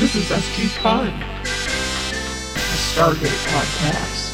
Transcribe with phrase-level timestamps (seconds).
[0.00, 1.12] This is SG Fun, a
[2.88, 4.29] Stargate podcast.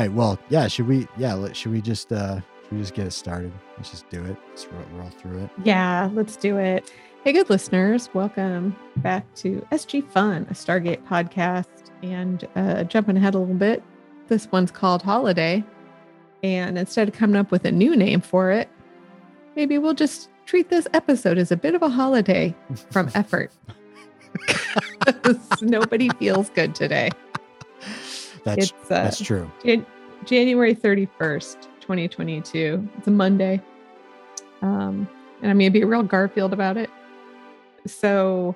[0.00, 0.14] All right.
[0.14, 0.66] Well, yeah.
[0.66, 1.06] Should we?
[1.18, 1.34] Yeah.
[1.34, 2.10] let- Should we just?
[2.10, 3.52] uh Should we just get it started?
[3.76, 4.34] Let's just do it.
[4.48, 5.50] Let's roll, roll through it.
[5.62, 6.90] Yeah, let's do it.
[7.22, 11.66] Hey, good listeners, welcome back to SG Fun, a Stargate podcast.
[12.02, 13.82] And uh, jumping ahead a little bit,
[14.28, 15.62] this one's called Holiday.
[16.42, 18.70] And instead of coming up with a new name for it,
[19.54, 22.56] maybe we'll just treat this episode as a bit of a holiday
[22.90, 23.52] from effort.
[25.60, 27.10] Nobody feels good today.
[28.44, 29.50] That's uh, that's true.
[29.64, 29.86] Jan-
[30.24, 32.88] January 31st, 2022.
[32.98, 33.60] It's a Monday.
[34.62, 35.08] Um,
[35.40, 36.90] and I'm going to be real Garfield about it.
[37.86, 38.54] So,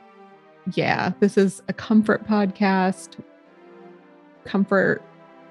[0.75, 3.19] yeah, this is a comfort podcast,
[4.45, 5.03] comfort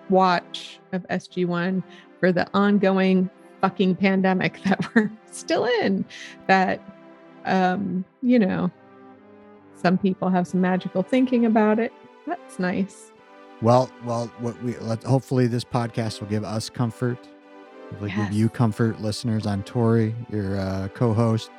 [0.10, 1.84] watch of SG1
[2.20, 3.30] for the ongoing
[3.62, 6.06] fucking pandemic that we're still in.
[6.48, 6.82] That,
[7.46, 8.70] um, you know,
[9.82, 11.92] some people have some magical thinking about it.
[12.28, 13.13] That's nice.
[13.64, 14.28] Well, well.
[14.40, 17.18] What we let hopefully this podcast will give us comfort.
[17.92, 19.48] Hopefully give you comfort, listeners.
[19.48, 21.50] I'm Tori, your uh, co-host,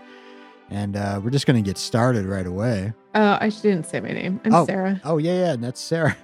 [0.69, 2.92] and uh, we're just gonna get started right away.
[3.14, 4.38] Oh, I didn't say my name.
[4.44, 4.66] I'm Oh.
[4.66, 5.00] Sarah.
[5.02, 5.52] Oh yeah, yeah.
[5.55, 6.14] And that's Sarah.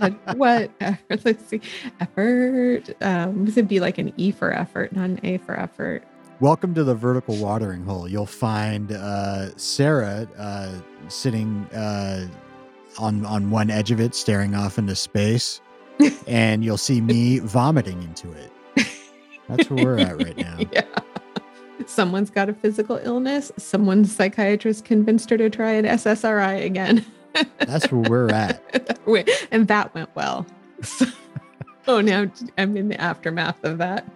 [0.00, 1.24] God, what effort?
[1.24, 1.60] Let's see.
[2.00, 2.90] Effort.
[3.00, 6.02] Um, this would be like an E for effort, not an A for effort.
[6.40, 8.08] Welcome to the vertical watering hole.
[8.08, 10.72] You'll find uh, Sarah uh,
[11.06, 12.26] sitting uh,
[12.98, 15.60] on on one edge of it, staring off into space,
[16.26, 18.52] and you'll see me vomiting into it.
[19.48, 20.58] That's where we're at right now.
[20.72, 20.84] Yeah.
[21.86, 23.50] Someone's got a physical illness.
[23.56, 27.04] Someone's psychiatrist convinced her to try an SSRI again.
[27.58, 28.62] That's where we're at.
[29.50, 30.46] And that went well.
[31.88, 34.06] oh, now I'm in the aftermath of that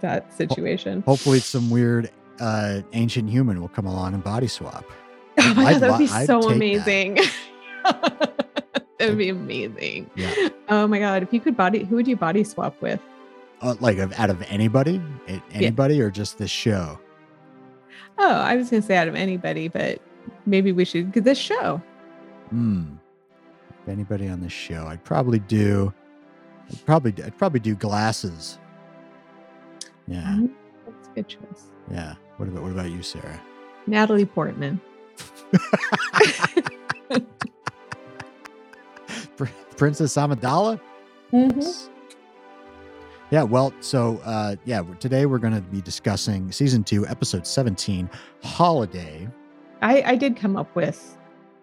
[0.00, 1.02] that situation.
[1.02, 2.10] Hopefully, some weird
[2.40, 4.84] uh, ancient human will come along and body swap.
[5.38, 7.18] Oh my I'd god, that would be so amazing.
[8.98, 10.10] that would be amazing.
[10.16, 13.00] Yeah, Oh my god, if you could body, who would you body swap with?
[13.62, 15.00] uh, like out of anybody,
[15.52, 16.98] anybody, or just this show.
[18.18, 20.00] Oh, I was gonna say out of anybody, but
[20.46, 21.80] maybe we should get this show.
[22.50, 22.94] Hmm.
[23.82, 25.92] If anybody on this show, I'd probably do.
[26.70, 28.58] I'd probably I'd probably do glasses.
[30.08, 30.50] Yeah, Mm,
[30.86, 31.64] That's a good choice.
[31.90, 32.14] yeah.
[32.36, 33.40] What about what about you, Sarah?
[33.86, 34.80] Natalie Portman.
[39.76, 40.80] Princess Amidala.
[41.32, 41.92] Mm-hmm.
[43.30, 48.08] Yeah, well, so uh, yeah, today we're going to be discussing season two, episode seventeen,
[48.42, 49.28] holiday.
[49.82, 51.18] I, I did come up with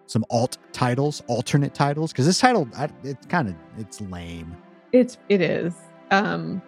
[0.06, 4.54] Some alt titles, alternate titles, because this title, I, it's kind of it's lame.
[4.92, 5.74] it's it is.
[6.10, 6.62] Um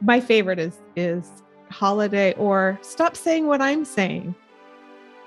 [0.00, 1.30] my favorite is is
[1.70, 4.34] holiday or stop saying what I'm saying.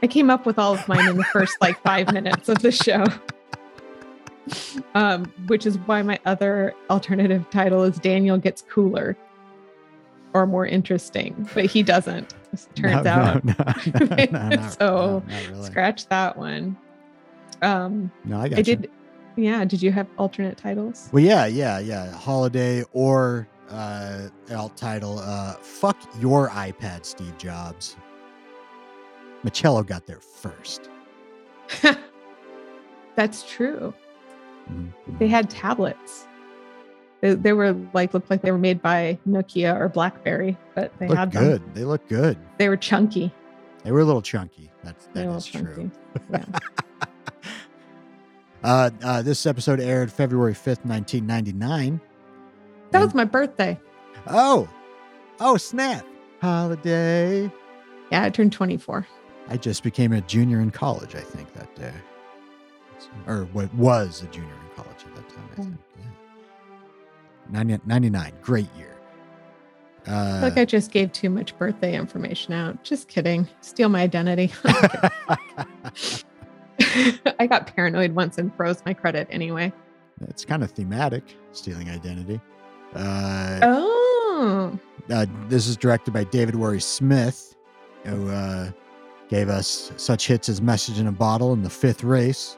[0.03, 2.71] I came up with all of mine in the first like five minutes of the
[2.71, 3.05] show.
[4.93, 9.17] Um, which is why my other alternative title is Daniel Gets Cooler
[10.33, 12.33] or more interesting, but he doesn't.
[12.75, 13.43] Turns No, out.
[13.45, 15.63] no, no, no, no, not- So, really.
[15.65, 16.77] Scratch that one.
[17.61, 18.91] Um, No, I got I did.
[19.37, 19.65] Yeah.
[19.65, 21.09] Did you have alternate titles?
[21.11, 22.11] Well, yeah, yeah, yeah.
[22.11, 27.95] Holiday or uh, alt title, uh, "Fuck Your iPad, Steve Jobs."
[29.43, 30.89] Ma'chello got there first.
[33.15, 33.93] That's true.
[35.19, 36.27] They had tablets.
[37.21, 41.07] They, they were like looked like they were made by Nokia or BlackBerry, but they
[41.07, 41.43] look had them.
[41.43, 41.75] good.
[41.75, 42.37] They look good.
[42.57, 43.33] They were chunky.
[43.83, 44.71] They were a little chunky.
[44.83, 45.91] That's that is true.
[46.31, 46.45] Yeah.
[48.63, 52.01] Uh, uh, this episode aired February fifth, nineteen ninety nine.
[52.89, 53.79] That was my birthday.
[54.25, 54.67] Oh,
[55.39, 56.03] oh snap!
[56.41, 57.51] Holiday.
[58.11, 59.05] Yeah, I turned 24.
[59.49, 61.15] I just became a junior in college.
[61.15, 61.93] I think that day,
[63.27, 65.49] or what was a junior in college at that time.
[65.51, 65.61] I Hmm.
[65.63, 65.77] think.
[65.99, 66.05] Yeah.
[67.51, 68.91] 90, 99, great year.
[70.07, 72.83] I Uh, like I just gave too much birthday information out.
[72.83, 73.47] Just kidding.
[73.61, 74.51] Steal my identity.
[77.39, 79.71] I got paranoid once and froze my credit anyway.
[80.27, 82.39] it's kind of thematic, stealing identity.
[82.93, 87.55] Uh, Oh, uh, this is directed by David Warry-Smith,
[88.05, 88.71] who uh,
[89.29, 92.57] gave us such hits as Message in a Bottle and The Fifth Race.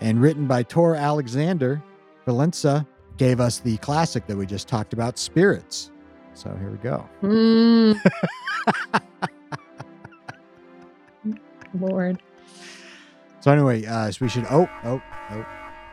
[0.00, 1.82] And written by Tor Alexander,
[2.26, 2.86] Valenza
[3.16, 5.90] gave us the classic that we just talked about, Spirits.
[6.34, 7.08] So here we go.
[7.22, 8.00] Mm.
[11.80, 12.22] Lord.
[13.40, 14.46] So anyway, uh, so we should.
[14.50, 15.46] Oh, oh, oh.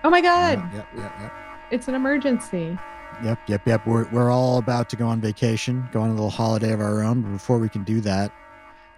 [0.04, 0.60] Oh my God.
[0.60, 1.34] uh, yep, yep, yep,
[1.72, 2.78] It's an emergency.
[3.24, 3.86] yep, yep, yep.
[3.88, 7.04] We're we're all about to go on vacation, go on a little holiday of our
[7.04, 7.22] own.
[7.22, 8.32] But before we can do that,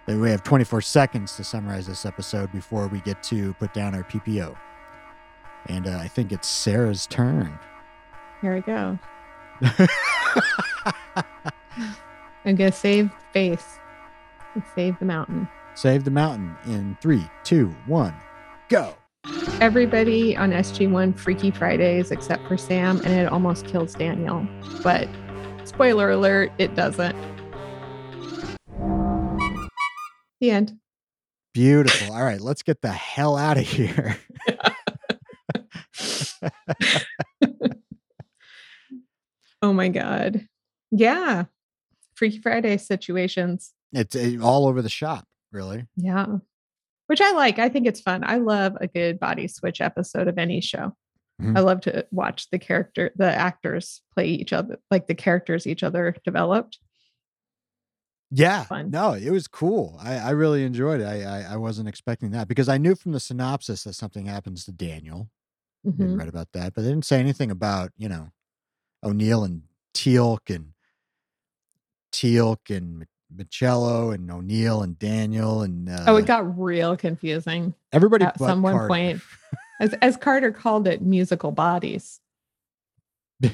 [0.06, 4.04] we have 24 seconds to summarize this episode before we get to put down our
[4.04, 4.56] PPO.
[5.68, 7.58] And uh, I think it's Sarah's turn.
[8.40, 8.98] Here we go.
[12.44, 13.78] I'm going to save face
[14.74, 15.48] save the mountain.
[15.74, 18.14] Save the mountain in three, two, one,
[18.68, 18.94] go.
[19.60, 24.46] Everybody on SG1 Freaky Fridays except for Sam, and it almost kills Daniel.
[24.82, 25.08] But
[25.64, 27.16] spoiler alert, it doesn't.
[30.40, 30.78] The end.
[31.52, 32.14] Beautiful.
[32.14, 34.16] All right, let's get the hell out of here.
[39.62, 40.46] Oh my God.
[40.90, 41.44] Yeah.
[42.14, 43.72] Freaky Friday situations.
[43.92, 45.86] It's uh, all over the shop, really.
[45.96, 46.26] Yeah.
[47.08, 47.58] Which I like.
[47.58, 48.22] I think it's fun.
[48.24, 50.94] I love a good body switch episode of any show.
[51.40, 51.56] Mhm.
[51.56, 55.82] I love to watch the character, the actors play each other, like the characters each
[55.82, 56.78] other developed.
[58.30, 58.90] Yeah, Fun.
[58.90, 59.96] no, it was cool.
[60.02, 61.04] I, I really enjoyed it.
[61.06, 64.64] I, I I wasn't expecting that because I knew from the synopsis that something happens
[64.66, 65.30] to Daniel.
[65.86, 66.18] I Mhm.
[66.18, 68.30] read about that, but they didn't say anything about you know
[69.02, 69.62] O'Neill and
[69.94, 70.72] Teal'c and
[72.12, 78.24] Teal'c and Ma'chello and O'Neill and Daniel and uh, Oh, it got real confusing everybody
[78.24, 78.88] at some one Carter.
[78.88, 79.20] point.
[79.80, 82.20] as as Carter called it, musical bodies.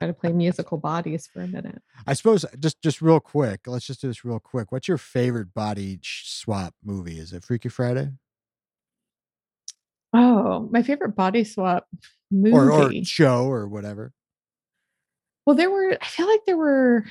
[0.00, 1.82] Got to play musical bodies for a minute.
[2.06, 3.66] I suppose just just real quick.
[3.66, 4.72] Let's just do this real quick.
[4.72, 7.18] What's your favorite body swap movie?
[7.18, 8.12] Is it Freaky Friday
[10.12, 11.86] Oh, my favorite body swap
[12.30, 12.56] movie.
[12.56, 14.12] or or show or whatever?
[15.46, 15.96] Well, there were.
[16.00, 17.04] I feel like there were.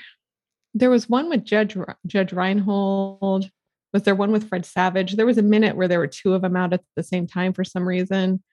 [0.74, 1.76] There was one with Judge
[2.06, 3.50] Judge Reinhold.
[3.94, 5.16] Was there one with Fred Savage?
[5.16, 7.54] There was a minute where there were two of them out at the same time
[7.54, 8.44] for some reason,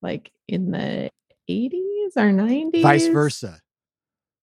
[0.00, 1.10] like in the
[1.48, 2.82] eighties or nineties.
[2.82, 3.60] Vice versa.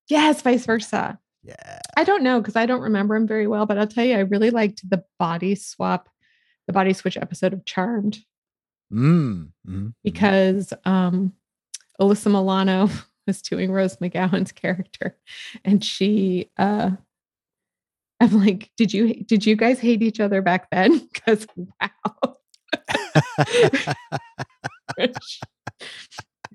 [0.07, 1.19] Yes, vice versa.
[1.43, 1.79] Yeah.
[1.97, 4.19] I don't know because I don't remember him very well, but I'll tell you, I
[4.19, 6.09] really liked the body swap,
[6.67, 8.19] the body switch episode of Charmed
[8.91, 9.51] Mm.
[9.67, 11.33] mhm, because um,
[11.99, 12.89] Alyssa Milano
[13.27, 15.17] was doing Rose McGowan's character,
[15.63, 16.91] and she, uh,
[18.19, 21.07] I'm like, did you did you guys hate each other back then?
[21.13, 22.37] Because wow,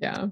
[0.00, 0.26] yeah,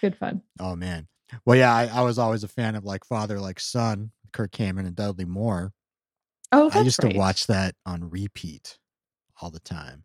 [0.00, 0.42] good fun.
[0.60, 1.08] oh man.
[1.44, 4.86] Well, yeah, I, I was always a fan of like father like son, Kirk Cameron
[4.86, 5.72] and Dudley Moore.
[6.52, 7.12] Oh, I used right.
[7.12, 8.78] to watch that on repeat
[9.40, 10.04] all the time.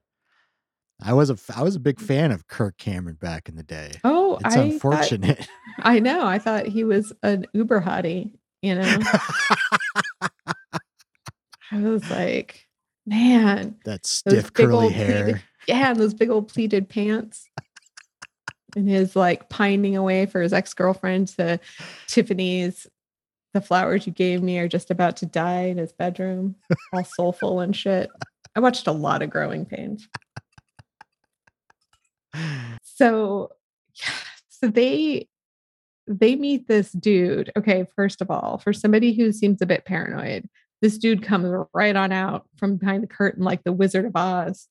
[1.02, 3.92] I was a I was a big fan of Kirk Cameron back in the day.
[4.04, 5.48] Oh, It's I thought- unfortunate.
[5.80, 6.26] I know.
[6.28, 8.32] I thought he was an Uber hottie.
[8.62, 8.98] You know,
[11.72, 12.68] I was like,
[13.06, 15.24] man, that stiff curly hair.
[15.24, 17.50] pleated- yeah, and those big old pleated pants.
[18.76, 21.60] And his like pining away for his ex girlfriend to
[22.08, 22.88] Tiffany's.
[23.56, 26.56] The flowers you gave me are just about to die in his bedroom,
[26.94, 28.08] all soulful and shit.
[28.56, 30.08] I watched a lot of Growing Pains.
[32.84, 33.50] So,
[34.50, 35.28] so they
[36.08, 37.52] they meet this dude.
[37.58, 40.50] Okay, first of all, for somebody who seems a bit paranoid,
[40.82, 44.68] this dude comes right on out from behind the curtain like the Wizard of Oz.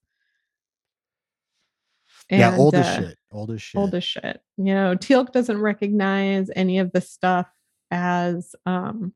[2.31, 3.19] yeah, old as uh, shit.
[3.31, 3.79] Old as shit.
[3.79, 4.41] Old as shit.
[4.57, 7.49] You know, Teal'c doesn't recognize any of the stuff
[7.91, 9.13] as um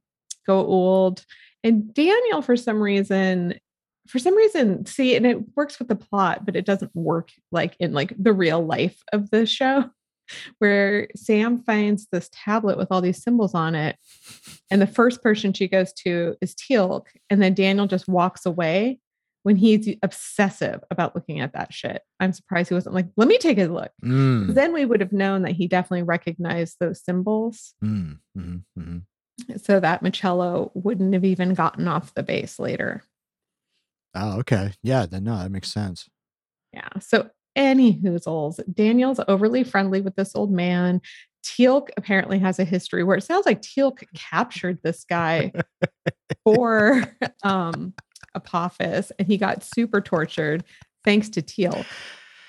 [0.47, 1.25] go old.
[1.65, 3.55] And Daniel, for some reason,
[4.09, 7.77] for some reason, see, and it works with the plot, but it doesn't work like
[7.79, 9.91] in like the real life of the show,
[10.59, 13.97] where Sam finds this tablet with all these symbols on it.
[14.71, 17.07] And the first person she goes to is Teal'c.
[17.31, 18.99] And then Daniel just walks away
[19.45, 22.03] when he's obsessive about looking at that shit.
[22.21, 25.13] I'm surprised he wasn't like, let me take a look Mm, Then we would have
[25.13, 29.03] known that he definitely recognized those symbols mm, mhm.
[29.57, 33.03] so that Ma'chello wouldn't have even gotten off the base later.
[34.15, 34.73] Oh, okay.
[34.83, 36.09] Yeah, then no, that makes sense.
[36.73, 36.89] Yeah.
[37.01, 41.01] So, any hoozles, Daniel's overly friendly with this old man.
[41.45, 45.53] Teal'c apparently has a history where it sounds like Teal'c captured this guy
[46.45, 47.03] for
[47.43, 47.93] um,
[48.35, 50.65] Apophis and he got super tortured
[51.05, 51.85] thanks to Teal'c.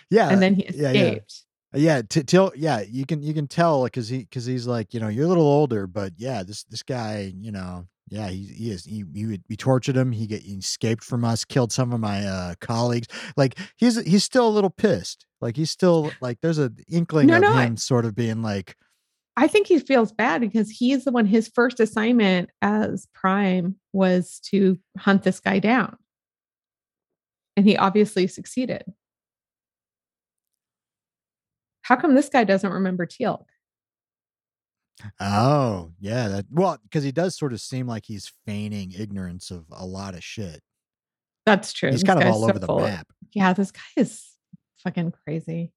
[0.09, 0.29] Yeah.
[0.29, 1.01] and then he yeah, yeah.
[1.01, 1.43] escaped.
[1.75, 4.99] Yeah, t- till yeah, you can you can tell because he because he's like you
[4.99, 8.71] know you're a little older, but yeah, this this guy you know yeah he he
[8.71, 10.11] is he he, tortured him.
[10.11, 13.07] He get he escaped from us, killed some of my uh colleagues.
[13.37, 15.25] Like he's he's still a little pissed.
[15.41, 18.41] Like he's still like there's a inkling No, of no, I- him sort of being
[18.41, 18.75] like
[19.35, 24.39] I think he feels bad because he's the one, his first assignment as Prime was
[24.51, 25.97] to hunt this guy down.
[27.57, 28.83] And he obviously succeeded.
[31.81, 33.45] How come this guy doesn't remember Teal'c?
[35.19, 36.27] Oh, yeah.
[36.27, 40.13] That well, because he does sort of seem like he's feigning ignorance of a lot
[40.15, 40.61] of shit.
[41.45, 41.89] That's true.
[41.91, 43.07] He's This kind of all so over the full map.
[43.33, 44.23] Yeah, this guy is
[44.83, 45.73] fucking crazy.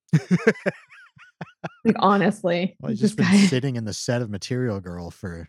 [1.85, 3.39] like honestly, Well, he's just been guy.
[3.47, 5.49] sitting in the set of Material Girl for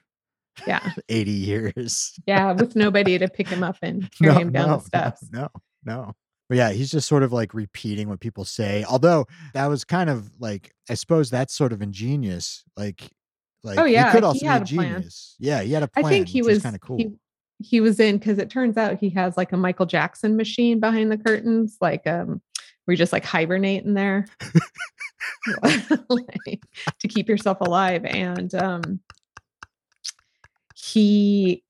[0.65, 2.13] Yeah, 80 years.
[2.25, 5.27] yeah, with nobody to pick him up and carry him down the steps.
[5.31, 5.49] No,
[5.85, 6.13] no, no.
[6.49, 8.85] But yeah, he's just sort of like repeating what people say.
[8.89, 12.63] Although that was kind of like, I suppose that's sort of ingenious.
[12.77, 13.11] Like,
[13.67, 14.93] like Oh, yeah, he could he also had be a plan.
[14.95, 15.35] genius.
[15.39, 16.13] Yeah, he had a I plan.
[16.13, 16.97] think he was kind of cool.
[16.97, 17.11] He,
[17.59, 21.11] he was in because it turns out he has like a Michael Jackson machine behind
[21.11, 22.41] the curtains, like um,
[22.85, 24.27] where you just like hibernate in there,
[26.09, 26.61] like,
[26.99, 28.05] to keep yourself alive.
[28.05, 28.99] And um,
[30.75, 31.63] he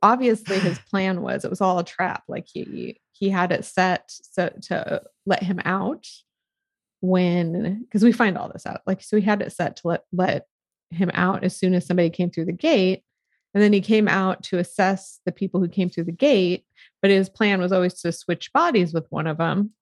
[0.00, 2.22] obviously his plan was it was all a trap.
[2.28, 6.06] Like he he had it set so to let him out
[7.00, 8.82] when because we find all this out.
[8.86, 10.46] Like so he had it set to let let
[10.92, 13.02] him out as soon as somebody came through the gate.
[13.54, 16.64] And then he came out to assess the people who came through the gate,
[17.02, 19.72] but his plan was always to switch bodies with one of them.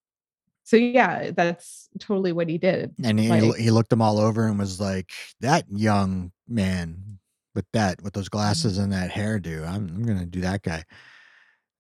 [0.64, 2.94] So yeah, that's totally what he did.
[3.02, 7.18] and he, like- he looked them all over and was like, that young man
[7.54, 10.84] with that, with those glasses and that hairdo, I'm, I'm going to do that guy.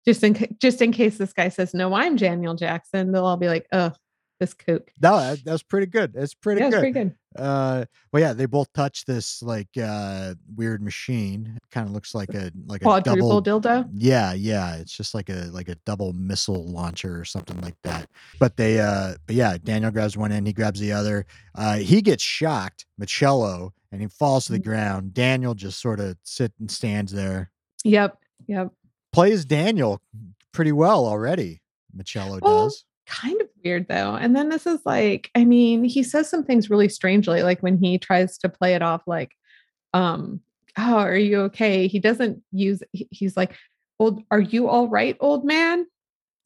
[0.05, 3.49] Just in just in case this guy says no, I'm Daniel Jackson, they'll all be
[3.49, 3.91] like, oh,
[4.39, 4.91] this kook.
[5.01, 6.13] No, that, that's pretty good.
[6.13, 6.65] That's pretty good.
[6.65, 6.93] Yeah, it's good.
[6.93, 7.15] pretty good.
[7.41, 11.53] Uh, well, yeah, they both touch this like uh weird machine.
[11.55, 13.61] It kind of looks like a like a Quadruple double.
[13.61, 13.89] dildo.
[13.93, 18.09] Yeah, yeah, it's just like a like a double missile launcher or something like that.
[18.39, 21.25] But they, uh, but yeah, Daniel grabs one end, he grabs the other.
[21.55, 24.63] Uh, he gets shocked, Ma'chello, and he falls to the Mhm.
[24.63, 25.13] ground.
[25.13, 27.51] Daniel just sort of sits and stands there.
[27.83, 28.17] Yep.
[28.47, 28.71] Yep.
[29.13, 30.01] Plays Daniel
[30.53, 31.61] pretty well already.
[31.95, 32.83] Ma'chello Well, does.
[33.07, 34.15] Kind of weird though.
[34.15, 37.77] And then this is like, I mean, he says some things really strangely, like when
[37.77, 39.31] he tries to play it off like,
[39.93, 40.41] um,
[40.77, 41.87] oh, are you okay?
[41.87, 43.55] He doesn't use he's like,
[43.99, 45.87] Old, are you all right, old man?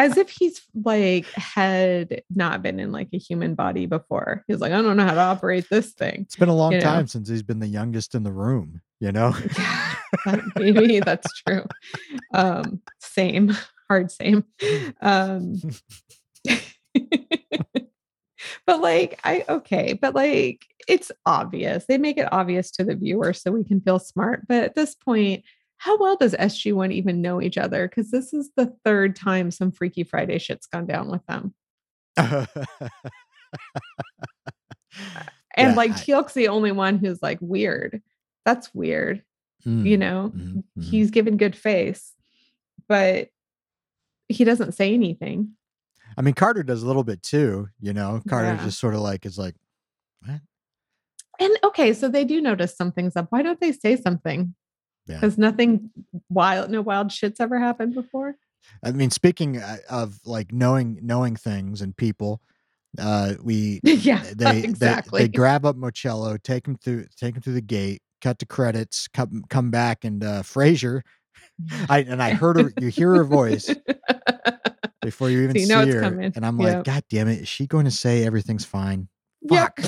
[0.00, 4.42] As if he's like had not been in like a human body before.
[4.48, 6.22] He's like, I don't know how to operate this thing.
[6.22, 6.84] It's been a long You know.
[6.84, 9.34] time since he's been the youngest in the room, you know?
[9.58, 11.66] Yeah, that- maybe that's true.
[12.32, 13.54] Um, same,
[13.88, 14.44] hard same.
[15.02, 15.56] Um,
[18.66, 21.84] but like, I okay, but like, it's obvious.
[21.86, 24.46] They make it obvious to the viewer so we can feel smart.
[24.48, 25.44] But at this point,
[25.82, 27.88] how well does SG1 even know each other?
[27.88, 31.54] Because this is the third time some Freaky Friday shit's gone down with them.
[35.56, 38.00] And Yeah, like Teal'c's the only one who's like weird.
[38.44, 39.22] That's weird.
[39.66, 40.82] Mm, you know mhm, mhm.
[40.82, 42.14] he's given good face
[42.88, 43.28] but
[44.28, 45.50] he doesn't say anything
[46.16, 48.22] I mean, Carter does a little bit too, you know?
[48.26, 48.64] Carter Yeah.
[48.64, 49.54] just sort of like is like,
[50.26, 50.40] what?
[51.38, 54.54] and okay so they do notice something's up why don't they say something
[55.10, 55.16] Yeah.
[55.16, 55.90] because nothing
[56.28, 58.36] wild no wild shits ever happened before
[58.84, 62.40] I mean, speaking uh, of like knowing knowing things and people,
[62.98, 67.42] uh, we yeah they, exactly they they grab up Ma'chello, take him through take him
[67.42, 71.02] through the gate, cut to credits, come come back, and uh, Fraiser.
[71.88, 72.72] I and I heard her.
[72.78, 73.74] You hear her voice
[75.02, 76.32] before you even So you see her, coming.
[76.34, 77.40] and I'm like, God damn it!
[77.40, 79.08] Is she going to say everything's fine?
[79.42, 79.78] Yep.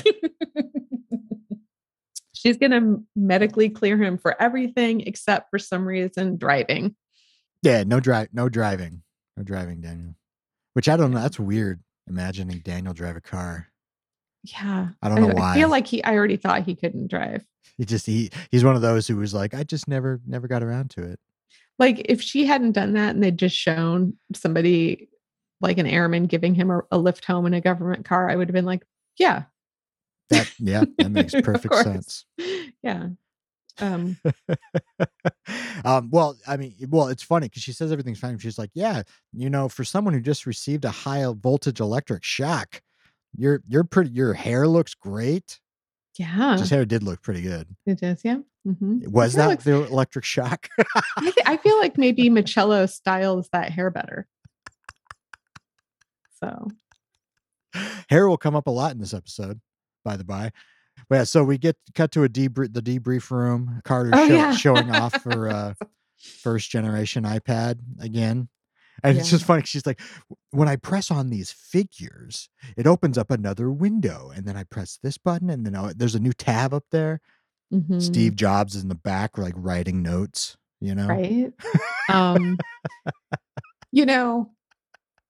[2.43, 6.95] She's gonna medically clear him for everything except for some reason driving
[7.63, 9.01] Yeah, no drive, no driving,
[9.37, 10.15] no driving, Daniel.
[10.73, 11.21] Which I don't know.
[11.21, 11.81] That's weird.
[12.07, 13.67] Imagining Daniel drive a car.
[14.43, 15.51] yeah I don't know I, why.
[15.51, 17.45] I feel like he i already thought he couldn't drive
[17.77, 20.61] he just he he's one of those who was like, I just never never got
[20.63, 21.19] around to it.
[21.79, 25.09] like if she hadn't done that and they'd just shown somebody
[25.61, 28.49] like an airman giving him a, a lift home in a government car i would
[28.49, 28.83] have been like
[29.17, 29.43] yeah
[30.33, 32.25] That yeah, that makes perfect sense.
[32.81, 33.07] yeah
[33.79, 34.17] um
[35.85, 38.37] um, well, I mean, well, it's funny because she says everything's fine.
[38.37, 42.81] She's like, yeah, you know, for someone who just received a high voltage electric shock,
[43.35, 45.59] your your pretty your hair looks great.
[46.19, 47.67] yeah His hair did look pretty good.
[47.85, 48.37] It does, yeah
[48.67, 49.11] Mm-hmm.
[49.11, 50.69] Was that the electric shock?
[51.17, 54.25] I, th- I feel like maybe Ma'chello styles that hair better
[56.39, 56.69] so
[58.09, 59.59] hair will come up a lot in this episode,
[60.03, 60.51] by the by.
[61.09, 63.81] But yeah, so we get cut to a debrief the debrief room.
[63.83, 64.55] Carter Oh, show, yeah.
[64.55, 65.73] showing off her uh,
[66.17, 68.49] first generation iPad again.
[69.03, 69.63] And it's just funny.
[69.65, 69.99] She's like,
[70.51, 74.31] when I press on these figures, it opens up another window.
[74.33, 77.19] And then I press this button, and then oh, there's a new tab up there.
[77.73, 77.99] Mhm.
[78.01, 81.07] Steve Jobs is in the back, like writing notes, you know?
[81.07, 81.51] right?
[82.09, 82.57] Um,
[83.91, 84.51] you know,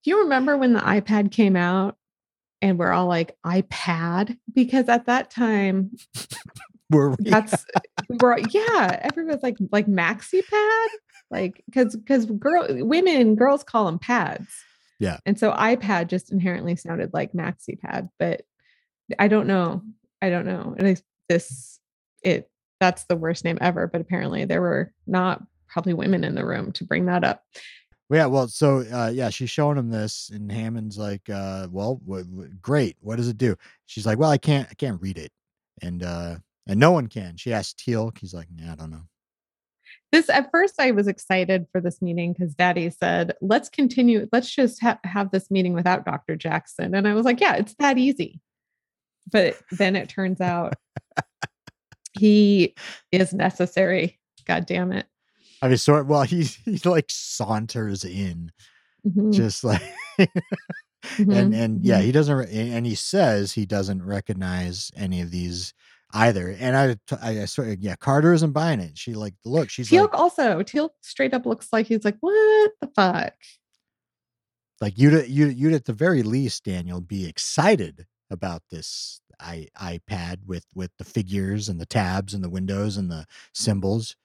[0.04, 1.98] do you remember when the iPad came out
[2.64, 4.38] and we're all like iPad?
[4.54, 5.92] Because at that time,
[6.90, 7.30] Were we?
[7.30, 7.66] that's
[8.10, 10.90] we were yeah, everyone's like like maxi pad,
[11.30, 14.48] like because because girl women girls call them pads.
[15.00, 15.18] Yeah.
[15.26, 18.44] and so iPad just inherently sounded like maxi pad, but
[19.20, 19.82] I don't know.
[20.22, 20.76] I don't know.
[20.80, 21.80] Is this
[22.24, 26.46] it that's the worst name ever, but apparently there were not probably women in the
[26.46, 27.44] room to bring that up.
[28.14, 32.24] Yeah, well, so uh, yeah, she's showing him this, and Hammond's like, uh, "Well, w-
[32.24, 32.96] w- great.
[33.02, 33.56] What does it do?"
[33.88, 35.32] She's like, "Well, I can't, I can't read it,"
[35.82, 36.36] and uh,
[36.68, 37.38] and no one can.
[37.38, 38.12] She asked Teal.
[38.20, 39.08] He's like, "Yeah, I don't know."
[40.12, 44.30] This at first I was excited for this meeting because Daddy said, "Let's continue.
[44.32, 46.36] Let's just ha- have this meeting without Dr.
[46.36, 48.40] Jackson." And I was like, "Yeah, it's that easy."
[49.32, 50.76] But then it turns out
[52.20, 52.76] he
[53.12, 54.20] is necessary.
[54.46, 55.08] God damn it!
[55.64, 58.52] I mean, so well, he he like saunters in,
[59.06, 59.82] Mhm, just like,
[60.20, 60.30] mhm,
[61.18, 62.04] and and yeah, mhm.
[62.04, 65.74] he doesn't, and he says he doesn't recognize any of these
[66.14, 66.50] either.
[66.60, 68.98] And I, I, I swear, yeah, Carter isn't buying it.
[68.98, 72.72] She like, look, she's Teal like, also Teal straight up looks like he's like, "What
[72.82, 73.34] the fuck?"
[74.82, 80.38] like you'd you you'd at the very least, Daniel, be excited about this i iPad
[80.46, 84.16] with with the figures and the tabs and the windows and the symbols.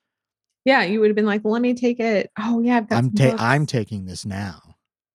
[0.69, 2.99] Yeah, you would have been like, well, "Let me take it." Oh yeah, I've got
[2.99, 4.61] I'm ta- I'm taking this now.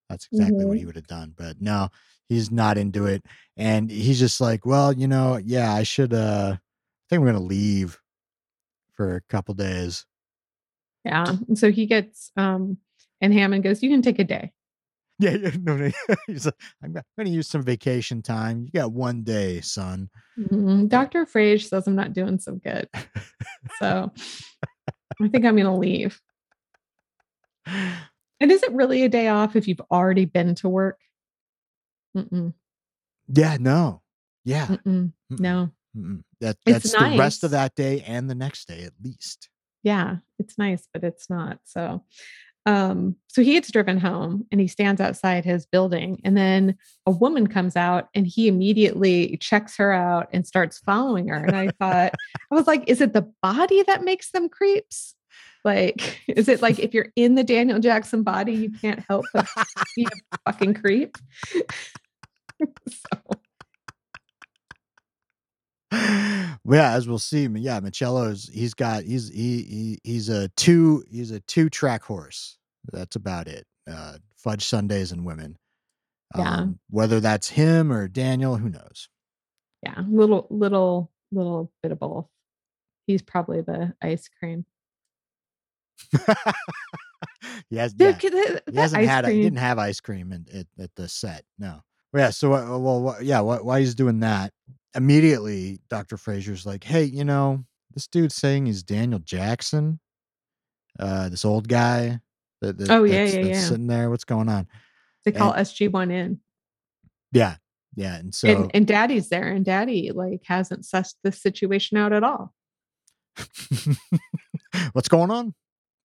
[0.09, 1.35] That's exactly what he would have done.
[1.37, 1.89] But no,
[2.27, 3.23] he's not into it.
[3.55, 6.59] And he's just like, well, you know, yeah, I should uh I
[7.07, 7.99] think we're gonna leave
[8.93, 10.07] for a couple days.
[11.05, 12.79] Yeah, and so he gets um,
[13.21, 14.53] and Hammond goes, "You can take a day."
[15.19, 15.91] Yeah, yeah, no, no.
[16.25, 18.63] he's like, I'm gonna use some vacation time.
[18.63, 20.09] You got one day, son.
[20.35, 20.89] Mhm.
[20.89, 21.27] Dr.
[21.27, 22.89] Fraiser says I'm not doing so good.
[23.77, 24.11] So
[25.21, 26.19] I think I'm going to leave.
[27.65, 30.99] And is it really a day off if you've already been to work?
[32.17, 32.53] Mm-mm,
[33.27, 34.01] Yeah, no.
[34.43, 34.67] Yeah.
[34.67, 35.71] mm-mm, mm-mm, no.
[36.41, 39.49] That that's the rest of that day and the next day at least.
[39.83, 41.59] Yeah, it's nice, but it's not.
[41.63, 42.03] So,
[42.65, 47.11] um, so he gets driven home and he stands outside his building, and then a
[47.11, 51.43] woman comes out and he immediately checks her out and starts following her.
[51.43, 52.13] And I thought,
[52.51, 55.15] I was like, is it the body that makes them creeps?
[55.63, 59.47] Like, is it like if you're in the Daniel Jackson body, you can't help but
[59.95, 61.17] be a fucking creep?
[62.87, 63.32] so,
[66.65, 71.31] yeah, as we'll see, yeah, Ma'chello's he's got he's he, he he's a two he's
[71.31, 72.57] a two track horse.
[72.91, 73.65] That's about it.
[73.89, 75.57] Uh, fudge Sundays and women.
[76.35, 76.49] Yeah.
[76.49, 79.09] Um, whether that's him or Daniel, who knows?
[79.83, 82.27] yeah, little, little, little bit of both.
[83.05, 84.65] He's probably the ice cream.
[87.69, 90.95] he has Dude, yeah, he hasn't had he didn't have ice cream in, at, at
[90.95, 91.43] the set.
[91.59, 91.81] No.
[92.13, 92.29] Yeah.
[92.29, 93.41] So uh, well, yeah.
[93.41, 94.53] Wh- while he's doing that,
[94.95, 96.17] immediately Dr.
[96.17, 99.99] Fraiser's like, "Hey, you know, this dude's saying he's Daniel Jackson,
[100.99, 102.19] uh, this old guy.
[102.61, 103.67] That, that- Oh, yeah, that's, yeah, that's yeah.
[103.69, 104.67] Sitting there, what's going on?
[105.25, 106.39] They call SG1 in.
[107.31, 107.55] Yeah,
[107.95, 108.15] yeah.
[108.17, 112.23] And so and, and daddy's there and daddy like hasn't sussed this situation out at
[112.23, 112.53] all
[114.93, 115.53] what's going on?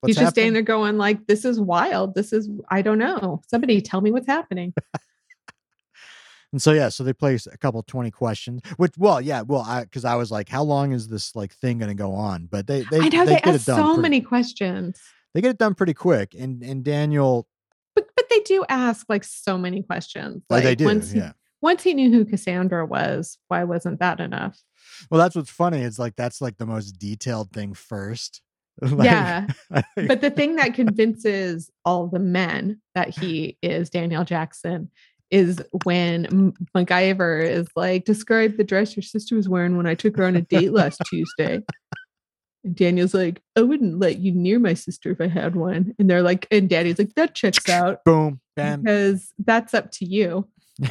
[0.01, 3.42] What's he's just standing there going like this is wild this is i don't know
[3.48, 4.72] somebody tell me what's happening
[6.52, 9.84] And so yeah, so they place a couple 20 questions, which well, yeah, well, I
[9.84, 12.46] because I was like, how long is this like thing gonna go on?
[12.46, 14.98] But they they i know they, ask so pretty- many questions
[15.34, 16.34] they get it done pretty quick.
[16.34, 17.46] And and Daniel
[17.94, 21.18] but but they do ask like so many questions oh, like, they do, once he,
[21.18, 21.32] yeah.
[21.61, 24.58] once he knew who cassandra was why wasn't that enough
[25.11, 25.82] Well, that's what's funny.
[25.82, 28.42] It's like that's like the most detailed thing first.
[28.80, 29.46] Like, yeah
[29.96, 34.92] but the thing that convinces all the men that he is Daniel Jackson
[35.30, 40.16] is when MacGyver is like, describe the dress your sister was wearing when I took
[40.16, 41.60] her on a date last Tuesday.
[42.64, 45.94] And Daniel's like, I wouldn't let you near my sister if I had one.
[45.98, 48.82] And they're like, and Daddy's like, that checks out boom, bam.
[48.82, 50.48] because that's up to you.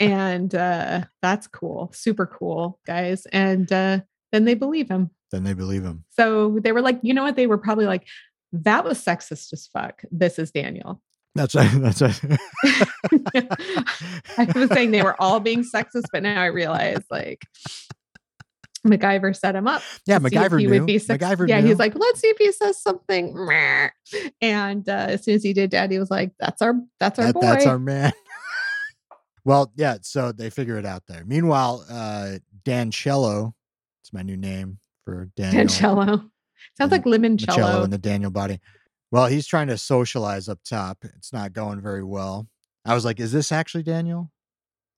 [0.00, 3.26] and uh, that's cool, super cool, guys.
[3.26, 4.00] And uh,
[4.32, 5.10] then they believe him.
[5.32, 6.04] then they believe him.
[6.10, 7.36] So they were like, you know what?
[7.36, 8.06] They were probably like,
[8.52, 10.02] that was sexist as fuck.
[10.10, 11.02] This is Daniel.
[11.38, 11.70] That's right.
[11.74, 12.20] That's right.
[14.36, 17.44] I was saying they were all being sexist, but now I realize like
[18.84, 19.82] MacGyver set him up.
[20.04, 20.80] Yeah, MacGyver he knew.
[20.80, 23.36] would be suc- MacGyver yeah, he's like, let's see if he says something.
[24.40, 27.34] And uh, as soon as he did, Daddy was like, "That's our, that's our That-
[27.34, 28.12] boy." that's our man.
[29.44, 31.24] well, yeah, so they figure it out there.
[31.24, 33.54] Meanwhile, uh Dan Cello,
[34.02, 35.66] it's my new name for Daniel.
[35.66, 36.30] Dancello.
[36.76, 37.84] Sounds and like limoncello.
[37.84, 38.58] in the Daniel body.
[39.10, 40.98] Well, he's trying to socialize up top.
[41.02, 42.48] It's not going very well.
[42.84, 44.30] I was like, is this actually Daniel?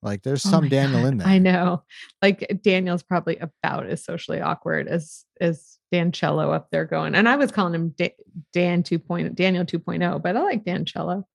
[0.03, 1.27] Like, there's Oh some Daniel God, in there.
[1.27, 1.83] I know.
[2.21, 7.15] Like Daniel's probably about as socially awkward as as Dancello up there going.
[7.15, 8.15] And I was calling him Da-
[8.53, 11.25] Dan 2.0, Daniel 2.0, but I like Dancello.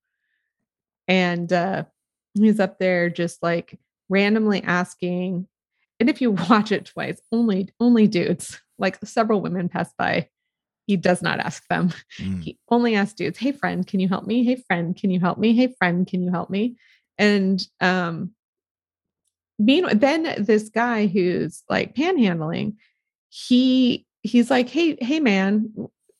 [1.07, 1.85] And uh
[2.33, 5.47] he's up there just like randomly asking.
[5.99, 10.29] And if you watch it twice, only only dudes, like several women pass by.
[10.87, 11.91] He does not ask them.
[12.17, 12.41] Mm.
[12.43, 14.43] He only asks dudes, "Hey friend, can you help me?
[14.43, 15.53] Hey friend, can you help me?
[15.53, 16.77] Hey friend, can you help me?"
[17.17, 18.31] And um
[19.59, 22.77] meanwhile, then this guy who's like panhandling,
[23.29, 25.73] he he's like, "Hey, hey man,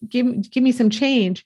[0.08, 1.46] give give me some change."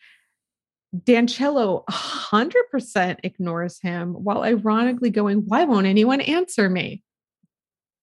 [0.94, 7.04] Dancello 100% ignores him while ironically going, "Why won't anyone answer me?"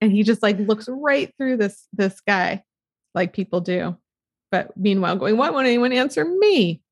[0.00, 2.62] and he just like looks right through this this guy
[3.14, 3.96] like people do.
[4.50, 6.82] But meanwhile going why won't anyone answer me?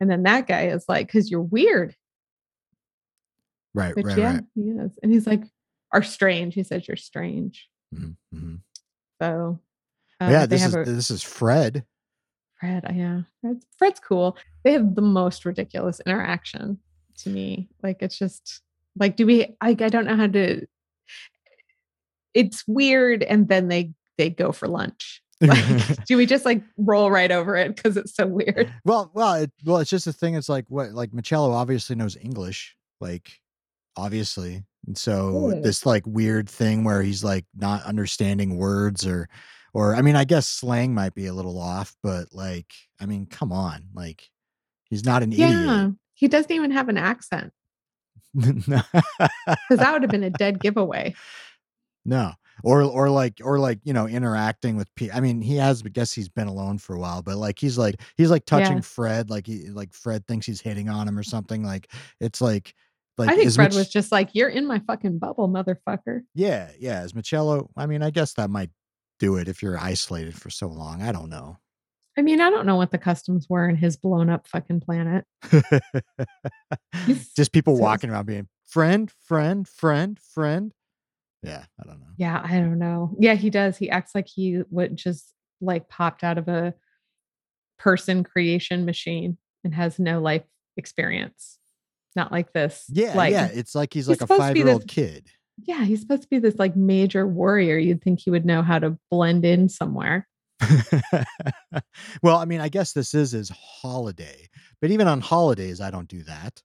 [0.00, 1.94] And then that guy is like because you're weird
[3.74, 4.44] right, which right, yeah right.
[4.54, 4.98] he is.
[5.02, 5.42] And he's like
[5.92, 7.68] are strange he says you're strange.
[7.94, 8.60] Mhm, mhm.
[9.20, 9.60] so
[10.20, 11.84] uh, yeah, this is a this is Fred.
[12.58, 14.36] fred uh, yeah fred's, fred's cool.
[14.64, 16.78] They have the most ridiculous interaction
[17.18, 17.68] to me.
[17.82, 18.62] Like it's just
[18.98, 20.66] like do we like i don't know how to
[22.34, 27.10] it's weird and then they they go for lunch like do we just like roll
[27.10, 30.34] right over it because it's so weird well, well, it, well, it's just a thing.
[30.36, 33.40] It's like what, like Ma'chello obviously knows English, like
[33.96, 35.60] obviously, and so Yeah.
[35.60, 39.28] this like weird thing where he's like not understanding words or,
[39.72, 43.26] or I mean, I guess slang might be a little off, but like, I mean,
[43.26, 44.30] come on, like
[44.88, 47.52] he's not an yeah he doesn't even have an accent
[48.38, 48.64] idiot.
[48.66, 51.14] because that would have been a dead giveaway
[52.04, 52.32] No.
[52.62, 55.16] Or or like or like, you know, interacting with people.
[55.16, 57.76] I mean, he has I guess he's been alone for a while, but like he's
[57.76, 58.82] like he's like touching Yeah.
[58.82, 61.64] Fred, like he like Fred thinks he's hitting on him or something.
[61.64, 61.90] Like
[62.20, 62.74] it's like
[63.16, 66.22] like i think is fred Mich- was just like you're in my fucking bubble motherfucker
[66.34, 67.04] Yeah, yeah.
[67.04, 68.70] Is Ma'chello I mean, I guess that might
[69.20, 71.00] do it if you're isolated for so long.
[71.02, 71.58] I don't know.
[72.18, 75.24] i mean i don't know what the customs were in his blown up fucking planet
[77.36, 80.72] Just people so- walking around being friend, friend, friend, friend.
[81.44, 82.06] Yeah, I don't know.
[82.16, 86.22] yeah i don't know yeah he does he acts like he would just like popped
[86.24, 86.74] out of a
[87.78, 90.42] person creation machine and has no life
[90.76, 91.58] experience
[92.16, 93.48] not like this Yeah, like yeah.
[93.52, 95.26] It's like he's he's like a supposed to be five year old kid.
[95.66, 98.78] yeah he's supposed to be this like major warrior you'd think he would know how
[98.78, 100.26] to blend in somewhere
[102.22, 104.48] well, I mean, I guess this is his holiday,
[104.80, 106.62] but even on holidays, I don't do that.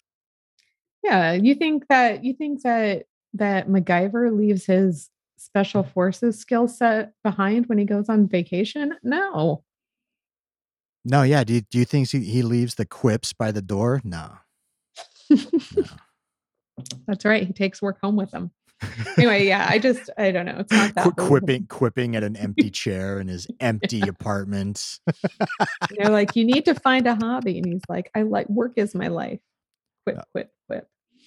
[1.03, 5.91] Yeah, you think that you think that that MacGyver leaves his special mm.
[5.91, 8.95] forces skill set behind when he goes on vacation?
[9.03, 9.63] No.
[11.05, 11.43] No, yeah.
[11.43, 14.01] Do you, do you think he, he leaves the quips by the door?
[14.03, 14.31] No.
[15.29, 15.37] no.
[17.07, 17.45] That's right.
[17.45, 18.51] He takes work home with him.
[19.17, 20.57] Anyway, yeah, I just I don't know.
[20.59, 24.99] It's not that Qu- quipping, quipping at an empty chair in his empty apartment.
[25.97, 27.57] They're like, you need to find a hobby.
[27.57, 29.39] And he's like, I like work is my life.
[30.05, 30.23] Quip, Yeah.
[30.33, 30.51] quip, quip.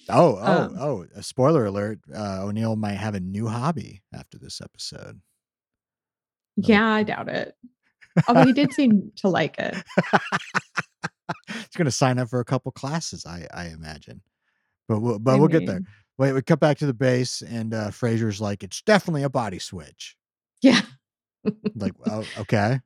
[0.09, 1.05] Oh, oh, Um, oh!
[1.15, 5.21] A spoiler alert: uh, O'Neill might have a new hobby after this episode.
[6.57, 7.55] Yeah, I doubt it.
[8.27, 9.75] Although he did seem to like it.
[11.47, 14.21] He's going to sign up for a couple classes, I, I imagine.
[14.87, 15.81] But we'll, but I we'll get there.
[16.17, 19.59] Wait, we cut back to the base, and uh, Fraiser's like, "It's definitely a body
[19.59, 20.15] switch."
[20.61, 20.81] Yeah.
[21.75, 22.79] like, oh, okay.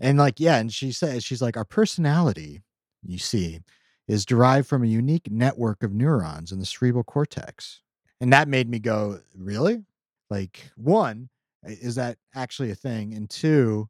[0.00, 2.62] And like, yeah, and she says, she's like, our personality,
[3.02, 3.60] you see,
[4.10, 7.80] is derived from a unique network of neurons in the cerebral cortex.
[8.20, 9.84] And that made me go, really?
[10.28, 11.28] Like, one,
[11.64, 13.14] is that actually a thing?
[13.14, 13.88] And two,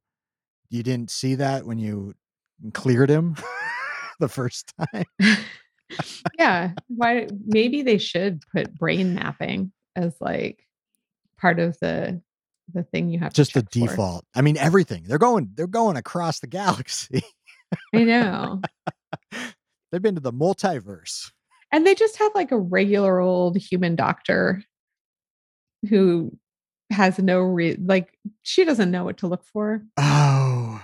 [0.68, 2.14] you didn't see that when you
[2.74, 3.34] cleared him
[4.20, 5.04] the first time?
[6.38, 10.64] yeah why maybe they should put brain mapping as like
[11.36, 12.22] part of the
[12.72, 13.88] the thing you have to Just the check for.
[13.88, 14.24] default.
[14.32, 15.02] I mean, everything.
[15.04, 17.22] They're going, they're going across the galaxy.
[17.92, 18.60] i know
[19.90, 21.30] They've been to the multiverse.
[21.72, 24.62] and they just have like a regular old human doctor
[25.88, 26.36] who
[26.90, 30.82] has no re like she doesn't know what to look for Oh,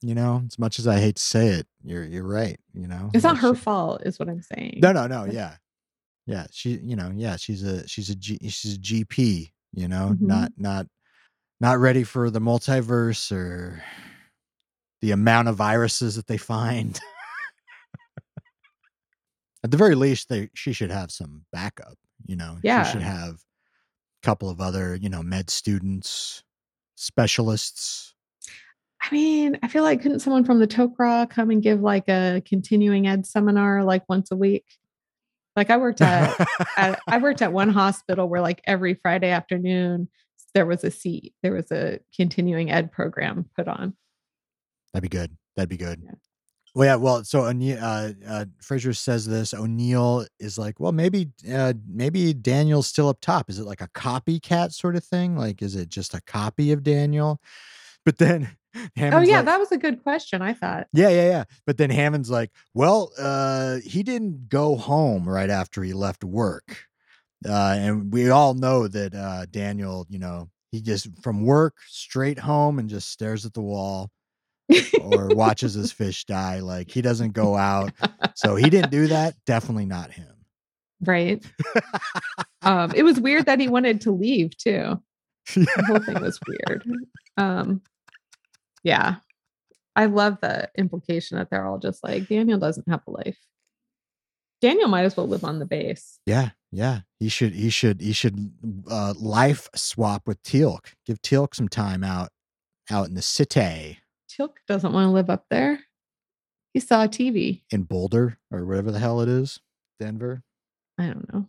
[0.00, 2.58] you know, as much as I hate to say it, you're you're right.
[2.72, 5.24] You know, it's not her she- fault is what i'm saying No, no, no.
[5.24, 5.56] Yeah,
[6.26, 6.46] yeah.
[6.52, 7.36] She, you know, yeah.
[7.36, 9.50] She's a she's a G, she's a GP.
[9.74, 10.20] You know, Mhm.
[10.22, 10.86] not not
[11.60, 13.82] not ready for the multiverse or
[15.02, 16.98] the amount of viruses that they find.
[19.64, 21.96] At the very least, they she should have some backup.
[22.26, 22.84] You know, Yeah.
[22.84, 26.42] she should have a couple of other you know med students,
[26.96, 28.14] specialists.
[29.00, 32.42] I mean, I feel like couldn't someone from the Tok'ra come and give like a
[32.44, 34.64] continuing ed seminar like once a week?
[35.56, 36.38] Like I worked at,
[36.76, 40.08] at I worked at one hospital where like every Friday afternoon
[40.54, 43.94] there was a seat, there was a continuing ed program put on.
[44.92, 45.36] That'd be good.
[45.56, 46.00] That'd be good.
[46.04, 46.12] Yeah.
[46.78, 46.94] Well, yeah.
[46.94, 49.52] Well, so O'Neill, uh, uh, Fraiser says this.
[49.52, 53.50] O'Neill is like, well, maybe, uh, maybe Daniel's still up top.
[53.50, 55.36] Is it like a copycat sort of thing?
[55.36, 57.40] Like, is it just a copy of Daniel?
[58.04, 58.56] But then,
[58.96, 60.40] Oh yeah, like- that was a good question.
[60.40, 60.86] I thought.
[60.92, 61.44] yeah, yeah, yeah.
[61.66, 66.84] But then Hammond's like, well, uh, he didn't go home right after he left work.
[67.44, 72.38] Uh, and we all know that uh, Daniel, you know, he just from work straight
[72.38, 74.12] home and just stares at the wall
[75.00, 76.60] or watches his fish die.
[76.60, 77.92] Like he doesn't go out.
[78.34, 79.34] So he didn't do that.
[79.46, 80.32] Definitely not him.
[81.04, 81.44] right.
[82.62, 85.02] um, it was weird that he wanted to leave too.
[85.54, 86.84] The whole thing was weird.
[87.36, 87.82] Um,
[88.82, 89.16] yeah.
[89.96, 93.38] I love the implication that they're all just like Daniel doesn't have a life.
[94.60, 96.18] Daniel might as well live on the base.
[96.26, 97.00] Yeah, yeah.
[97.18, 98.52] He should he should he should
[98.90, 100.94] uh life swap with Teal'c.
[101.06, 102.30] Give Teal'c some time out
[102.90, 103.98] out in the city
[104.38, 105.80] Teal'c doesn't want to live up there.
[106.72, 107.62] He saw TV.
[107.70, 109.60] in Boulder or whatever the hell it is.
[109.98, 110.42] Denver.
[110.98, 111.48] I don't know.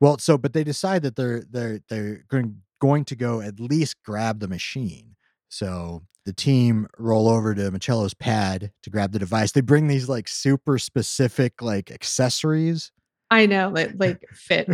[0.00, 3.96] Well, so but they decide that they're they're they're going going to go at least
[4.04, 5.16] grab the machine.
[5.48, 9.52] So the team roll over to Ma'chello's pad to grab the device.
[9.52, 12.92] They bring these like super specific like accessories
[13.30, 14.68] I know that like fit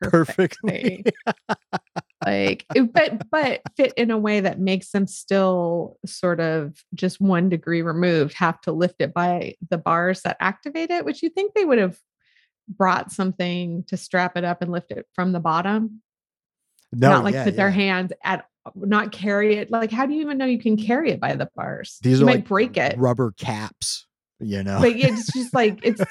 [0.00, 1.04] perfectly.
[2.24, 7.20] like uh, but but fit in a way that makes them still sort of just
[7.20, 11.28] one degree removed have to lift it by the bars that activate it which you
[11.28, 11.98] think they would have
[12.68, 16.00] brought something to strap it up and lift it from the bottom
[16.92, 17.74] no, not like yeah, put their yeah.
[17.74, 21.20] hands at not carry it like how do you even know you can carry it
[21.20, 24.06] by the bars These you are might like break it rubber caps,
[24.38, 24.78] you know.
[24.80, 26.02] but it's just like it's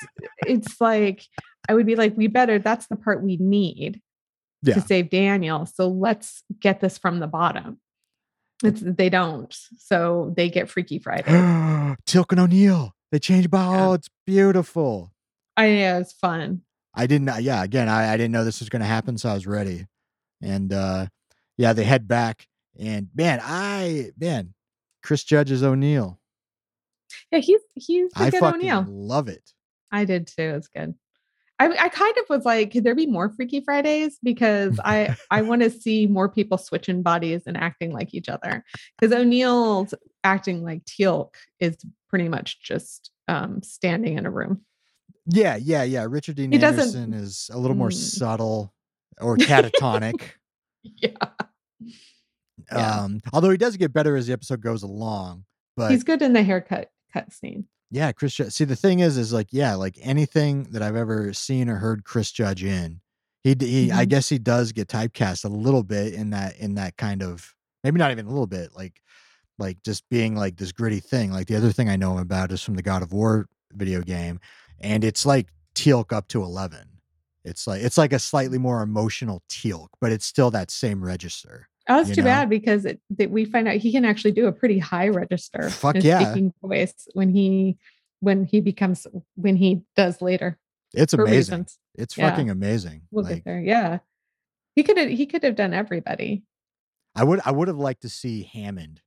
[0.46, 1.24] it's like
[1.70, 4.02] i would be like we better that's the part we need
[4.64, 4.76] Yeah.
[4.76, 7.80] to save daniel so let's get this from the bottom
[8.64, 11.24] it's they don't so they get freaky friday
[12.06, 12.94] Teal'c and O'Neill.
[13.12, 13.88] They changed by Yeah.
[13.90, 15.12] oh, it's beautiful.
[15.58, 16.62] i know it's fun
[16.94, 19.48] I didn't yeah, again, I, I didn't know this was gonna happen, so I was
[19.48, 19.88] ready.
[20.42, 21.08] And uh
[21.58, 22.48] yeah, they head back
[22.78, 24.54] and man, I man,
[25.02, 26.20] Chris Judge is O'Neill.
[27.32, 29.54] yeah he's he's a I good fucking o'neill love it.
[29.92, 30.96] i did too it's good
[31.62, 34.18] I, I kind of was like, could there be more Freaky Fridays?
[34.24, 38.64] Because I I want to see more people switching bodies and acting like each other.
[39.00, 39.94] Because O'Neill's
[40.24, 41.78] acting like Teal'c is
[42.10, 44.62] pretty much just um, standing in a room.
[45.28, 46.06] Yeah, yeah, yeah.
[46.10, 47.94] Richard Dean He Anderson is a little more Mm.
[47.94, 48.74] subtle
[49.20, 50.22] or catatonic.
[50.84, 51.12] Yeah,
[52.72, 53.02] Yeah.
[53.02, 55.46] Um, although he does get better as the episode goes along.
[55.78, 57.66] But he's good in the haircut cut scene.
[57.92, 58.54] Yeah, Chris Judge.
[58.54, 62.04] See, the thing is, is like, yeah, like anything that I've ever seen or heard
[62.06, 63.02] Chris Judge in,
[63.44, 64.10] he, he I Mhm.
[64.10, 68.00] guess he does get typecast a little bit in that, in that kind of, maybe
[68.00, 69.02] not even a little bit, like,
[69.60, 71.32] like just being like this gritty thing.
[71.32, 74.02] Like the other thing I know him about is from the God of War video
[74.02, 74.40] game,
[74.80, 76.88] and it's like Teal'c up to eleven.
[77.46, 81.68] It's like it's like a slightly more emotional Teal'c, but it's still that same register.
[81.92, 82.26] Oh, that's too know?
[82.28, 85.70] bad because it, that we find out he can actually do a pretty high register.
[85.70, 86.20] Fuck yeah.
[86.22, 87.78] Speaking voice when he
[88.20, 90.58] when he becomes when he does later
[90.94, 91.36] It's amazing.
[91.36, 91.80] reasons.
[91.96, 92.30] It's Yeah.
[92.30, 93.02] fucking amazing.
[93.12, 93.60] We'll like get there.
[93.60, 94.00] Yeah,
[94.76, 96.44] he could have he could have done everybody.
[97.16, 99.02] I would I would have liked to see Hammond.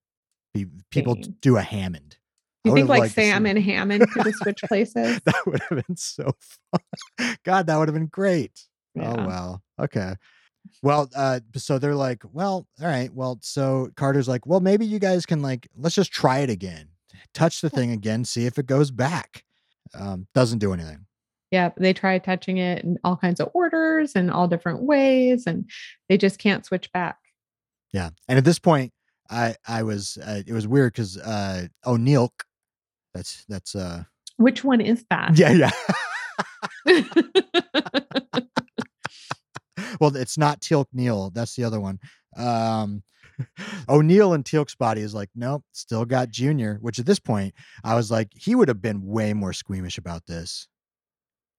[0.52, 1.36] Be, people Same.
[1.40, 2.16] do a Hammond.
[2.64, 5.20] You think like liked to see Sam and Hammond could have switched places?
[5.24, 6.32] that would have been so
[6.70, 7.36] fun.
[7.44, 8.66] God, that would have been great.
[8.96, 9.26] Oh Yeah.
[9.26, 9.62] well.
[9.80, 10.14] Okay.
[10.82, 13.12] Well, uh, so they're like, well, all right.
[13.12, 16.88] Well, so Carter's like, well, maybe you guys can like, let's just try it again.
[17.32, 19.44] Touch the thing again, see if it goes back.
[19.98, 21.06] Um, doesn't do anything.
[21.50, 25.70] Yeah, they try touching it in all kinds of orders and all different ways, and
[26.08, 27.16] they just can't switch back.
[27.92, 28.10] Yeah.
[28.28, 28.92] And at this point,
[29.30, 32.34] I I was uh, it was weird because uh O'Neill,
[33.14, 34.02] that's that's uh
[34.36, 35.38] Which one is that?
[35.38, 35.70] yeah yeah.
[40.00, 41.30] well, it's not Teal'c Neal.
[41.30, 41.98] That's the other one.
[42.36, 43.02] Um,
[43.88, 46.78] O'Neill and Teal'c's body is like, nope, still got Junior.
[46.80, 50.26] Which at this point, I was like, he would have been way more squeamish about
[50.26, 50.68] this,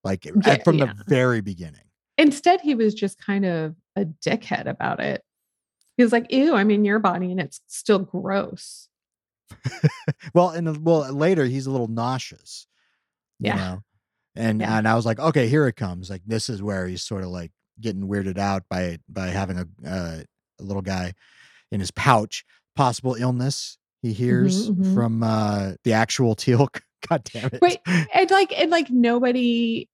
[0.04, 0.86] like at- Yeah, from yeah.
[0.86, 1.82] the very beginning.
[2.18, 5.22] Instead, he was just kind of a dickhead about it.
[5.98, 8.88] He was like, ew, I'm in your body and it's still gross.
[10.34, 12.66] well, and uh, well uh, later he's a little nauseous.
[13.38, 13.56] You Yeah.
[13.56, 13.82] know?
[14.34, 14.76] And Yeah.
[14.78, 16.10] and I was like, okay, here it comes.
[16.10, 19.66] Like this is where he's sort of like getting weirded out by by having a
[19.86, 20.20] uh,
[20.58, 21.12] a little guy
[21.70, 22.44] in his pouch.
[22.74, 24.94] Possible illness he hears mhm.
[24.94, 26.80] from uh the actual Teal'c.
[27.08, 27.60] God damn it.
[27.62, 29.88] Wait, and like and like nobody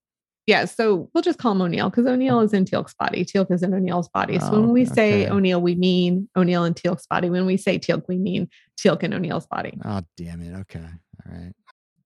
[0.46, 3.62] yeah so we'll just call him o'neill because o'neill is in teal'c's body teal'c is
[3.62, 7.30] in o'neill's body so when Oh, we say o'neill we mean o'neill and teal'c's body
[7.30, 10.54] when we say teal'c we mean teal'c and o'neill's body Oh damn it.
[10.60, 10.80] Okay.
[10.80, 11.52] All right.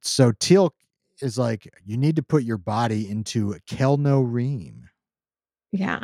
[0.02, 0.72] So Teal'c
[1.20, 4.82] is like, you need to put your body into Kel'no'reem.
[5.72, 6.02] Yeah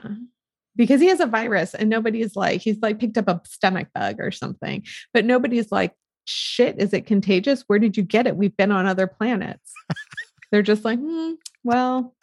[0.74, 4.16] because he has a virus and nobody's like he's like picked up a stomach bug
[4.18, 5.92] or something but nobody's like
[6.24, 9.70] shit is it contagious where did you get it we've been on other planets
[10.50, 12.14] they're just like hmm, well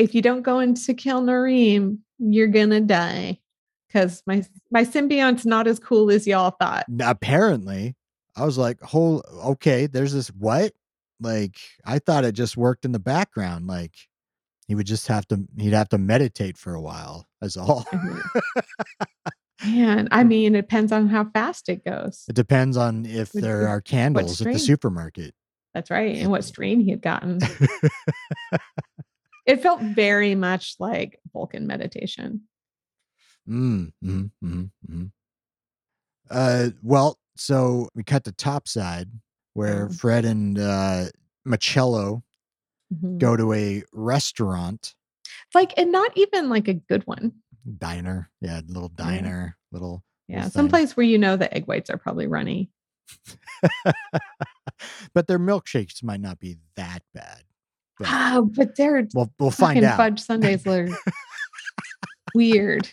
[0.00, 3.38] if you don't go into Kel'no'reem, you're gonna die
[3.86, 6.86] because my my symbiont's not as cool as y'all thought.
[7.00, 7.96] Apparently,
[8.34, 10.72] I was like, whole okay, there's this what?
[11.20, 13.66] Like, I thought it just worked in the background.
[13.66, 13.92] Like
[14.70, 17.84] he would just have to he'd have to meditate for a while, as all.
[19.66, 22.22] Man, I mean, it depends on how fast it goes.
[22.28, 25.34] It depends on if Would- there are candles at the supermarket.
[25.74, 26.14] That's right.
[26.18, 27.40] And what strain he had gotten.
[29.46, 32.42] It felt very much like Vulcan meditation.
[33.48, 35.10] Mm, mm, mm, mm.
[36.30, 39.08] Uh, well, so we cut to topside
[39.54, 39.98] where Mm.
[39.98, 41.06] Fred and uh,
[41.44, 42.22] Ma'chello
[42.92, 43.18] Mhm.
[43.18, 44.94] go to a restaurant
[45.54, 47.32] Like, and not even like a good one.
[47.78, 48.30] diner.
[48.40, 50.02] Yeah, little diner, little.
[50.28, 50.36] Yeah.
[50.38, 50.50] little.
[50.50, 52.70] Someplace where you know the egg whites are probably runny.
[55.14, 57.42] but their milkshakes might not be that bad.
[57.98, 59.96] But Ah, but they're we'll we'll find out.
[59.96, 60.88] fudge sundaes are
[62.34, 62.88] weird.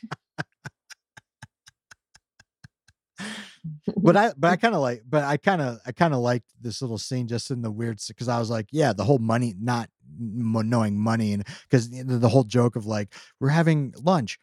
[3.97, 6.45] but I but I kind of like but I kind of I kind of liked
[6.62, 9.53] this little scene just in the weird because I was like yeah the whole money
[9.60, 14.39] not knowing money and because the, the whole joke of like we're having lunch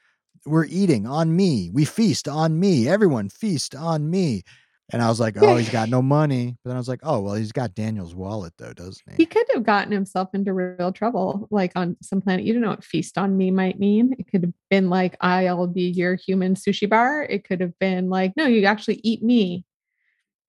[0.46, 4.42] we're eating on me we feast on me everyone feast on me
[4.92, 7.20] and I was like oh he's got no money but then I was like oh
[7.20, 10.92] well he's got Daniel's wallet though doesn't he he could have gotten himself into real
[10.92, 12.44] trouble, like on some planet.
[12.44, 14.14] You don't know what feast on me might mean.
[14.18, 17.22] It could have been like, I'll be your human sushi bar.
[17.22, 19.64] It could have been like, no, you actually eat me.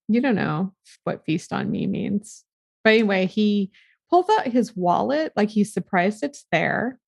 [0.10, 0.74] You don't know
[1.06, 2.44] what feast on me means.
[2.84, 3.72] But anyway, he
[4.10, 7.00] pulls out his wallet, like he's surprised it's there,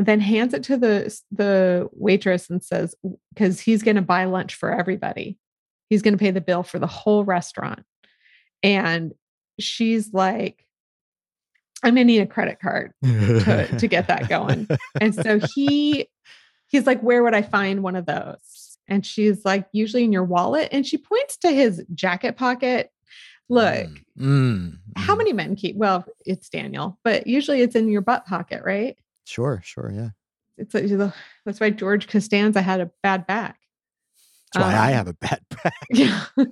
[0.00, 2.96] then hands it to the the waitress and says,
[3.32, 5.38] because he's going to buy lunch for everybody.
[5.88, 7.84] He's going to pay the bill for the whole restaurant.
[8.62, 9.14] And
[9.60, 10.66] she's like,
[11.82, 14.66] I'm gonna need a credit card to, to get that going.
[15.00, 16.08] And so he
[16.68, 18.78] he's like, Where would I find one of those?
[18.88, 20.68] And she's like, usually in your wallet.
[20.72, 22.90] And she points to his jacket pocket.
[23.48, 25.18] Look, Mm, mm, how mm.
[25.18, 25.76] many men keep?
[25.76, 28.96] Well, it's Daniel, but usually it's in your butt pocket, right?
[29.24, 30.10] sure sure yeah
[30.56, 30.86] It's like
[31.44, 33.58] that's why George Costanza had a bad back.
[34.58, 36.24] That's why I Um, have a bad back Yeah.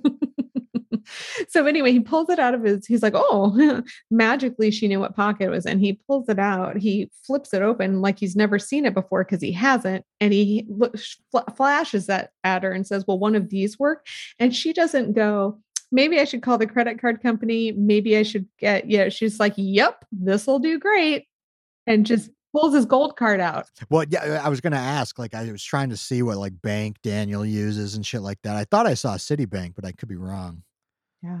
[1.49, 2.85] so anyway, he pulls it out of his.
[2.85, 6.77] He's like, "Oh, magically, she knew what pocket it was." And he pulls it out.
[6.77, 10.03] He flips it open like he's never seen it before because he hasn't.
[10.19, 14.05] And he looks, fl- flashes that at her and says, "Well, one of these work."
[14.39, 15.59] And she doesn't go.
[15.91, 17.71] Maybe I should call the credit card company.
[17.71, 18.89] Maybe I should get.
[18.89, 21.27] Yeah, she's like, "Yep, this will do great,"
[21.85, 23.67] and just pulls his gold card out.
[23.89, 25.19] Well, yeah, I was gonna ask.
[25.19, 28.55] Like, I was trying to see what like bank Daniel uses and shit like that.
[28.55, 30.63] I thought I saw Citibank, but I could be wrong.
[31.21, 31.39] Yeah.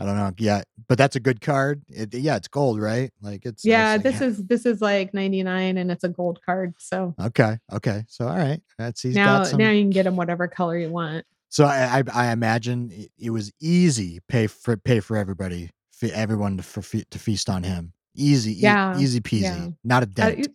[0.00, 0.30] I don't know.
[0.38, 1.82] Yeah, but that's a good card.
[1.88, 3.10] It, yeah, it's gold, right?
[3.20, 6.74] Like it's Yeah, like, this is this is like 99 and it's a gold card.
[6.78, 7.58] So okay.
[7.72, 9.58] Okay, so all right, that's he's now got some.
[9.58, 11.26] now you can get him whatever color you want.
[11.48, 16.06] so I, I I imagine it, it was easy pay for pay for everybody, for
[16.14, 17.92] everyone to for, to feast on him.
[18.18, 19.68] Easy, e- Yeah, easy peasy, yeah.
[19.84, 20.38] not a Uh, dent.
[20.40, 20.52] it,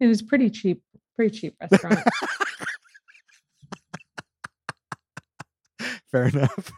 [0.00, 0.82] it was pretty cheap,
[1.16, 2.00] pretty cheap restaurant.
[6.10, 6.70] Fair enough.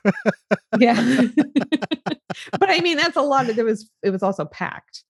[0.78, 0.94] yeah.
[2.58, 5.04] but I mean that's a lot of it was it was also packed.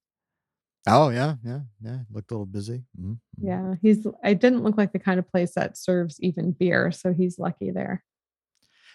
[0.89, 1.99] oh yeah, yeah, yeah.
[2.11, 2.85] Looked a little busy.
[3.01, 3.19] Mhm, mhm.
[3.39, 3.75] Yeah.
[3.83, 7.39] He's it didn't look like the kind of place that serves even beer, so he's
[7.39, 8.03] lucky there.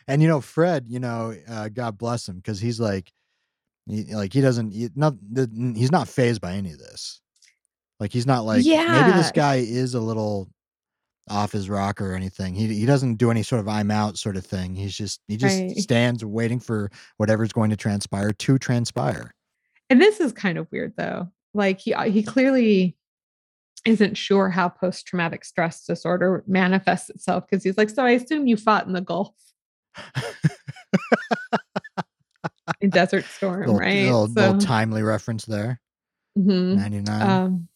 [0.08, 3.12] And you know, Fred, you know, uh, God bless him, because he's like,
[3.88, 5.16] he, like he doesn't, he, not,
[5.76, 7.22] he's not phased by any of this.
[8.00, 9.02] Like he's not like, yeah.
[9.02, 10.50] maybe this guy is a little
[11.30, 12.56] off his rocker or anything.
[12.56, 14.76] He he doesn't do any sort of I'm out sort of thing.
[14.76, 15.78] He's just he just Right.
[15.78, 19.34] stands waiting for whatever's going to transpire to transpire.
[19.90, 21.30] And this is kind of weird though.
[21.54, 22.98] Like he uh, he clearly
[23.86, 28.48] isn't sure how post traumatic stress disorder manifests itself because he's like, So I assume
[28.48, 29.34] you fought in the Gulf
[32.90, 34.04] Desert Storm, little, right?
[34.06, 35.80] little, So- little timely reference there.
[36.38, 36.78] Mhm.
[36.78, 37.22] 99.
[37.30, 37.68] Um,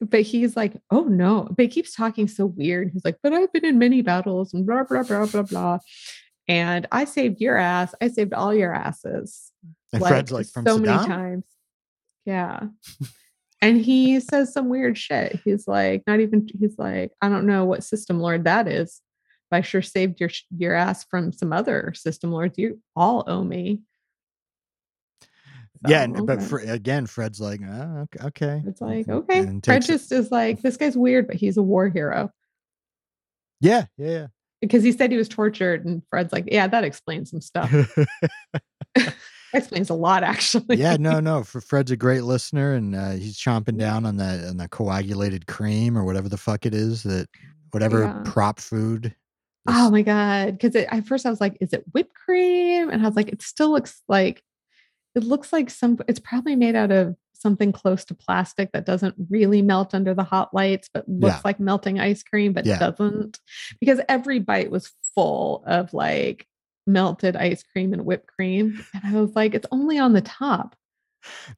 [0.00, 2.90] but he's like, oh no, but he keeps talking so weird.
[2.92, 5.78] He's like, but I've been in many battles and blah, blah, blah, blah, blah.
[6.46, 7.94] And I saved your ass.
[8.00, 9.50] I saved all your asses.
[9.92, 10.82] and Fred's like from so Saddam?
[10.86, 11.44] many times.
[12.24, 12.60] Yeah.
[13.60, 15.40] and he says some weird shit.
[15.44, 19.00] He's like, not even, he's like, I don't know what system lord that is.
[19.50, 22.58] But I sure saved your your ass from some other system lords.
[22.58, 23.80] You all owe me.
[25.86, 26.46] Yeah, So, but okay.
[26.46, 28.62] Fre- again, Fred's like, oh, okay.
[28.66, 29.40] It's like, okay.
[29.40, 32.30] And Fred just is like, this guy's weird, but he's a war hero.
[33.60, 34.26] yeah, yeah, yeah.
[34.60, 37.70] Because he said he was tortured, and Fred's like, yeah, that explains some stuff.
[39.54, 40.76] explains a lot, actually.
[40.76, 41.42] yeah, no, no.
[41.44, 45.46] For Fred's a great listener, and uh, he's chomping down on that on the coagulated
[45.46, 47.28] cream or whatever the fuck it is that
[47.70, 48.22] whatever Yeah.
[48.24, 49.14] prop food.
[49.68, 50.58] Oh my god!
[50.58, 53.42] Because at first I was like, "Is it whipped cream?" And I was like, "It
[53.42, 54.42] still looks like
[55.18, 55.98] it looks like some.
[56.08, 60.24] It's probably made out of something close to plastic that doesn't really melt under the
[60.24, 61.40] hot lights, but looks Yeah.
[61.44, 62.78] like melting ice cream, but Yeah.
[62.78, 63.38] doesn't.
[63.80, 66.46] Because every bite was full of like
[66.86, 70.74] melted ice cream and whipped cream, and I was like, "It's only on the top."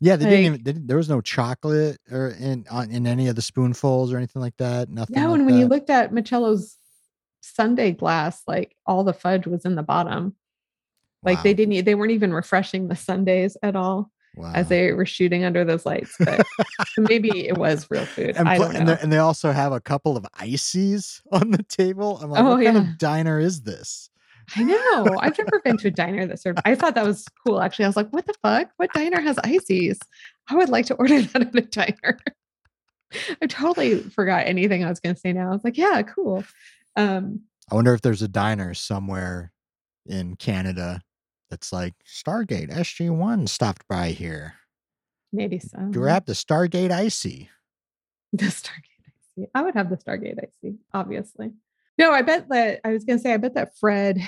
[0.00, 0.62] yeah, they didn't even.
[0.64, 4.16] They, didn't- there was no chocolate or in on, in any of the spoonfuls or
[4.16, 4.88] anything like that.
[4.90, 5.16] Nothing.
[5.16, 6.76] No, like and when you looked at Ma'chello's
[7.42, 10.34] Sunday glass, like all the fudge was in the bottom.
[11.22, 14.52] Like they didn't, they weren't even refreshing the Sundays at all wow.
[14.54, 16.16] as they were shooting under those lights.
[16.18, 16.46] But
[16.98, 18.36] maybe it was real food.
[18.36, 21.62] and, I pl- don't and, and they also have a couple of ices on the
[21.62, 22.18] table.
[22.22, 22.90] I'm like, Oh, what kind yeah.
[22.92, 24.10] of diner is this?
[24.56, 25.16] I know.
[25.20, 26.58] I've never been to a diner that served.
[26.64, 27.60] I thought that was cool.
[27.60, 28.68] Actually, I was like, "What the fuck?
[28.78, 30.00] What diner has ices?
[30.48, 32.18] I would like to order that at a diner."
[33.40, 35.32] I totally forgot anything I was going to say.
[35.32, 36.42] Now I was like, "Yeah, cool."
[36.96, 39.52] Um, I wonder if there's a diner somewhere
[40.06, 41.00] in Canada
[41.50, 44.54] that's like Stargate SG One stopped by here.
[45.32, 45.78] maybe so.
[45.90, 47.50] Grab the Stargate icy.
[48.32, 49.50] The Stargate IC.
[49.56, 51.50] I would have the Stargate IC, obviously.
[51.98, 54.18] No, I bet that I was gonna say, I bet that Fred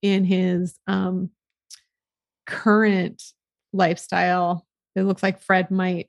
[0.00, 1.28] in his um
[2.46, 3.22] current
[3.74, 4.66] lifestyle,
[4.96, 6.08] it looks like Fred might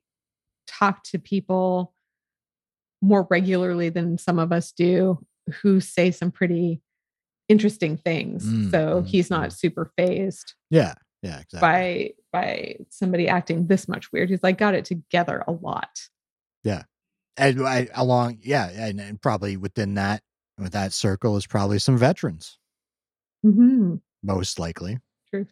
[0.68, 1.93] talk to people
[3.01, 5.20] more regularly than some of us do
[5.61, 6.82] who say some pretty
[7.50, 8.46] interesting things.
[8.46, 9.54] Mm, so mm, he's not mm.
[9.58, 11.60] super phased Yeah, yeah, exactly.
[11.60, 14.30] by by somebody acting this much weird.
[14.30, 15.89] He's like got it together a lot.
[16.64, 16.84] Yeah.
[17.38, 20.22] And I, along, yeah, and, and probably within that,
[20.60, 22.58] with that circle is probably some veterans,
[23.46, 23.96] Mm-hmm.
[24.24, 25.00] most likely.
[25.30, 25.52] Truth.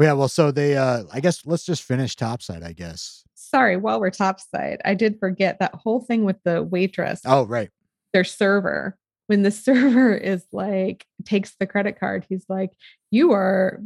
[0.00, 2.62] Yeah, well, so they, uh I guess let's just finish topside.
[2.62, 3.22] I guess.
[3.34, 7.70] sorry, while we're topside, I did forget that whole thing with the waitress, Oh, right.
[8.12, 8.96] their server.
[9.30, 12.70] When the server is like, takes the credit card, he's like,
[13.12, 13.80] You are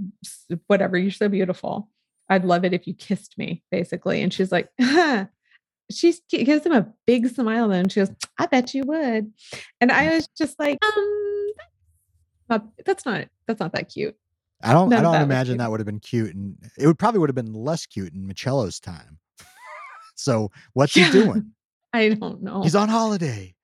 [0.68, 1.90] whatever, you're so beautiful.
[2.30, 4.22] I'd love it if you kissed me, basically.
[4.22, 4.70] And she's like,
[5.90, 9.30] She gives him a big smile and she goes, I bet you would.
[9.82, 14.16] And I was just like, um, that's not that's not that cute.
[14.62, 14.88] I don't.
[14.88, 17.28] None I don't that imagine that would have been cute, and it would probably would
[17.28, 19.18] have been less cute in Ma'chello's time.
[20.14, 21.04] so what's Yeah.
[21.06, 21.52] he doing?
[21.92, 22.62] I don't know.
[22.62, 23.54] He's on holiday.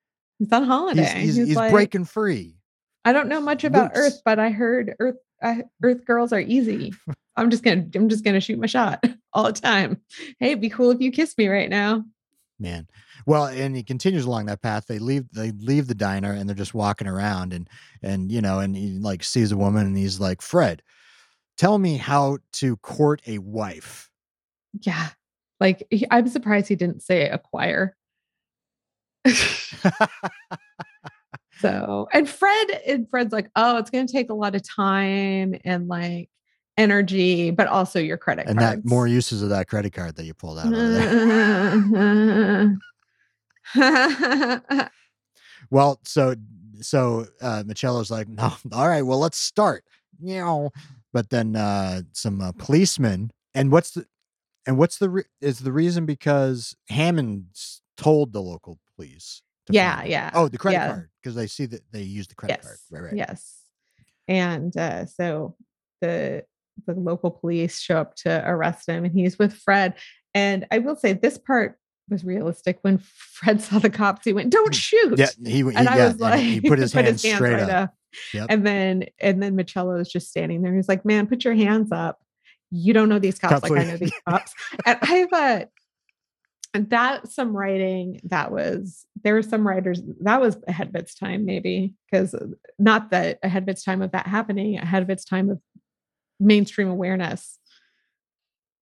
[0.40, 1.04] He's on holiday.
[1.20, 2.56] He's he's, he's like- breaking free.
[3.04, 3.92] I don't know much about.
[3.94, 6.92] Earth, but I heard Earth I, Earth girls are easy.
[7.36, 10.00] I'm just gonna I'm just gonna shoot my shot all the time.
[10.40, 12.04] Hey, it'd be cool if you kiss me right now.
[12.58, 12.86] man
[13.26, 16.56] well and he continues along that path they leave they leave the diner and they're
[16.56, 17.68] just walking around and
[18.02, 20.82] and you know and he like sees a woman and he's like fred
[21.58, 24.10] tell me how to court a wife
[24.82, 25.08] Yeah,
[25.58, 27.96] like he- I'm surprised he didn't say acquire.
[31.60, 35.88] So and Fred and Fred's like, oh, it's gonna take a lot of time and
[35.88, 36.30] like
[36.78, 38.82] energy, but also your credit and cards.
[38.82, 42.78] that more uses of that credit card that you pulled out over there
[43.74, 44.90] there.
[45.70, 46.34] well so
[46.80, 49.84] so uh ma'chello's like no all right well let's start
[50.20, 50.70] you know
[51.12, 54.06] but then uh some uh, policemen and what's the
[54.66, 60.08] and what's the re- is the reason because hammond's told the local to Yeah, find
[60.08, 60.88] yeah, oh the credit yeah.
[60.88, 63.56] card because they see that they use the credit yes, card right right Yes.
[64.28, 65.56] And uh, so
[66.00, 66.44] the
[66.86, 69.94] the local police show up to arrest him, and he's with Fred.
[70.34, 71.78] And I will say this part
[72.08, 72.78] was realistic.
[72.82, 75.18] When Fred saw the cops, he went, "Don't shoot!" Mm.
[75.18, 77.94] yeah he, he and I yeah, was like, he put his hands straight right up,
[78.34, 78.46] Yep.
[78.48, 80.74] And then and then Ma'chello is just standing there.
[80.74, 82.20] He's like, "Man, put your hands up.
[82.70, 84.54] You don't know these cops like I know these cops."
[84.86, 85.68] And I've uh, and
[86.72, 91.44] that some writing that was there were some writers that was ahead of its time
[91.44, 92.34] maybe because
[92.78, 95.60] not that ahead of its time of that happening ahead of its time of
[96.38, 97.58] mainstream awareness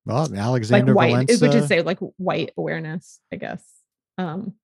[0.05, 3.64] Well, Alexander like white it would just say like white awareness i guess
[4.18, 4.55] um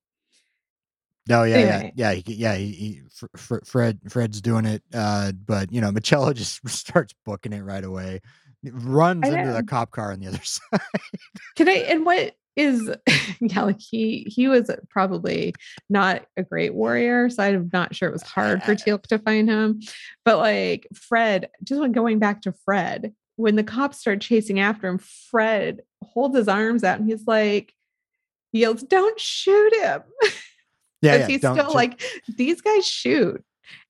[1.27, 1.93] No, yeah, Anyway.
[1.97, 2.55] yeah, yeah, he, yeah.
[2.57, 3.01] He, he,
[3.37, 7.83] Fr- Fred, Fred's doing it, uh, but you know, Ma'chello just starts booking it right
[7.83, 8.21] away.
[8.63, 10.81] Runs into the cop car on the other side.
[11.57, 12.91] can i and what is
[13.41, 15.55] yeah like he he was probably
[15.91, 19.49] not a great warrior so i'm not sure it was hard for teal'c to find
[19.49, 19.81] him.
[20.25, 24.87] But like fred just when going back to fred when the cops start chasing after
[24.87, 27.73] him fred holds his arms out and he's like
[28.53, 30.03] he yells don't shoot him.
[31.03, 31.27] Yeah, yeah.
[31.27, 32.03] he's still ju- like
[32.39, 33.45] these guys shoot.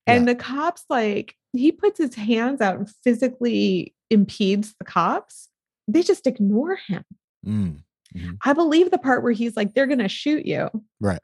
[0.04, 5.48] And the cops like he puts his hands out and physically impedes the cops.
[5.86, 7.04] They just ignore him.
[7.46, 7.82] Mm.
[8.44, 10.68] I believe the part where he's like, they're going to shoot you.
[11.00, 11.20] Right.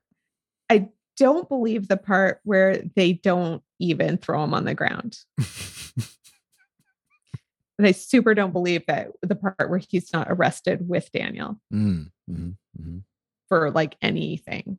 [0.69, 5.19] I don't believe the part where they don't even throw him on the ground.
[7.79, 12.11] And I super don't believe that the part where he's not arrested with Daniel Mm,
[12.31, 13.03] mhm, mhm.
[13.49, 14.77] for like anything.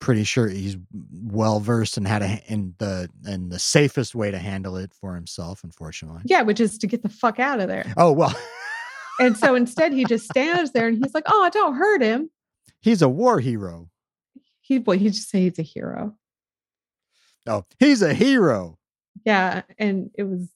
[0.00, 0.76] Pretty sure he's
[1.12, 5.14] well versed in how to in the and the safest way to handle it for
[5.14, 5.62] himself.
[5.62, 6.22] Unfortunately.
[6.24, 7.92] Yeah, which is to get the fuck out of there.
[7.96, 8.34] Oh well,
[9.20, 12.30] And so instead, he just stands there and he's like, oh, don't hurt him.
[12.80, 13.88] he's a war hero.
[14.62, 16.16] He, boy, he just say he's a hero.
[17.46, 18.78] Oh, he's a hero.
[19.26, 20.48] yeah and it was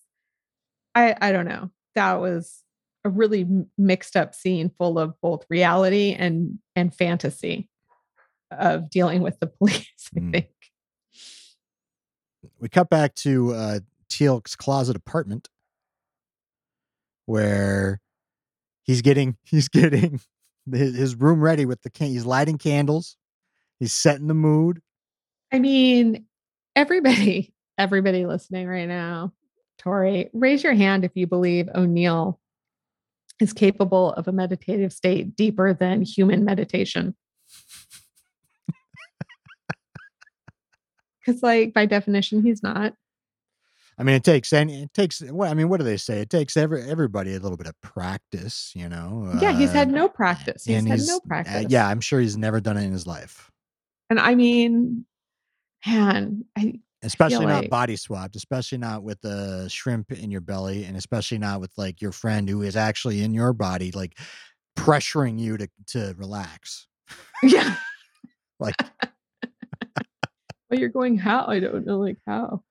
[0.94, 2.62] i i don't know that was
[3.04, 3.46] a really
[3.76, 7.68] mixed up scene full of both reality and and fantasy
[8.50, 10.32] of dealing with the police i Mm.
[10.32, 10.46] think
[12.60, 15.48] we cut back to uh Teal'c's closet apartment
[17.26, 18.00] where
[18.84, 20.20] he's getting he's getting
[20.70, 23.16] his, his room ready with the can he's lighting candles
[23.80, 24.80] he's setting the mood.
[25.52, 26.26] I mean
[26.76, 29.32] everybody everybody listening right now
[29.78, 32.38] tori raise your hand if you believe o'neill
[33.40, 37.14] is capable of a meditative state deeper than human meditation.
[41.26, 42.92] Because like by definition he's not
[43.98, 46.30] i mean it takes and it takes what i mean what do they say it
[46.30, 50.08] takes every everybody a little bit of practice you know yeah he's had uh, no
[50.08, 52.92] practice he's had he's- no uh, practice yeah i'm sure he's never done it in
[52.92, 53.50] his life
[54.10, 55.06] And I mean,
[55.86, 60.84] man, I especially not like- body swapped especially not with the shrimp in your belly
[60.84, 64.18] and especially not with like your friend who is actually in your body like
[64.76, 66.86] pressuring you to to relax
[67.42, 67.76] yeah.
[68.58, 68.74] like
[70.70, 71.44] Well, you're going how?
[71.46, 72.62] I don't know, like how.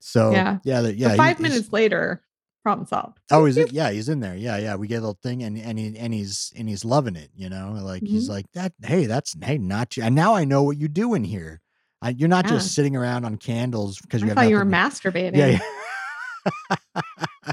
[0.00, 0.58] So Yeah.
[0.64, 2.22] yeah the- yeah so five he's- minutes later,
[2.64, 3.18] problem solved.
[3.30, 5.78] oh he's yeah he's in there yeah yeah we get a little thing and and
[5.78, 8.12] he and he's and he's loving it you know like Mm-hmm.
[8.14, 11.14] he's like that hey that's hey not you and now i know what you do
[11.14, 11.60] in here
[12.02, 14.70] I, you're not just sitting around on candles because you I thought you were to-
[14.70, 15.36] masturbating.
[15.36, 15.58] Yeah,
[16.66, 17.52] yeah.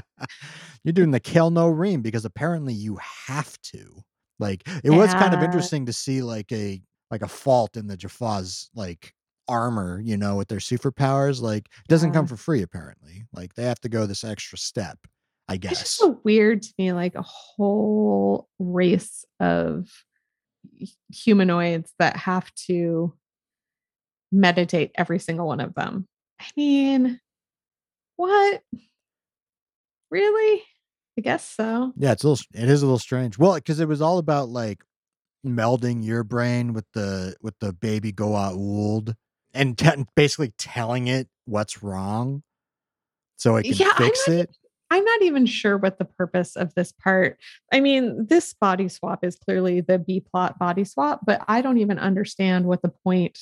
[0.84, 4.02] You're doing the Kel'no'reem because apparently you have to.
[4.38, 6.80] Like it was kind of interesting to see like a
[7.10, 9.12] like a fault in the Jaffa's like
[9.48, 11.40] armor, you know, with their superpowers.
[11.40, 13.24] Like it doesn't come for free apparently.
[13.32, 14.98] Like they have to go this extra step,
[15.48, 15.78] I It's guess.
[15.80, 19.88] just so weird to me, like a whole race of
[21.12, 23.14] humanoids that have to
[24.32, 26.06] meditate every single one of them.
[26.40, 27.20] I mean,
[28.16, 28.62] what?
[30.10, 30.62] Really?
[31.18, 31.92] I guess so.
[31.96, 33.38] Yeah, it's a little it is a little strange.
[33.38, 34.82] Well, because it was all about like
[35.46, 39.14] melding your brain with the with the baby Goa'uld
[39.56, 42.42] and te- basically telling it what's wrong
[43.36, 44.56] so it can Yeah, I'm fix not it.
[44.90, 47.38] I'm not even sure what the purpose of this part.
[47.72, 51.78] I mean, this body swap is clearly the B plot body swap, but I don't
[51.78, 53.38] even understand what the point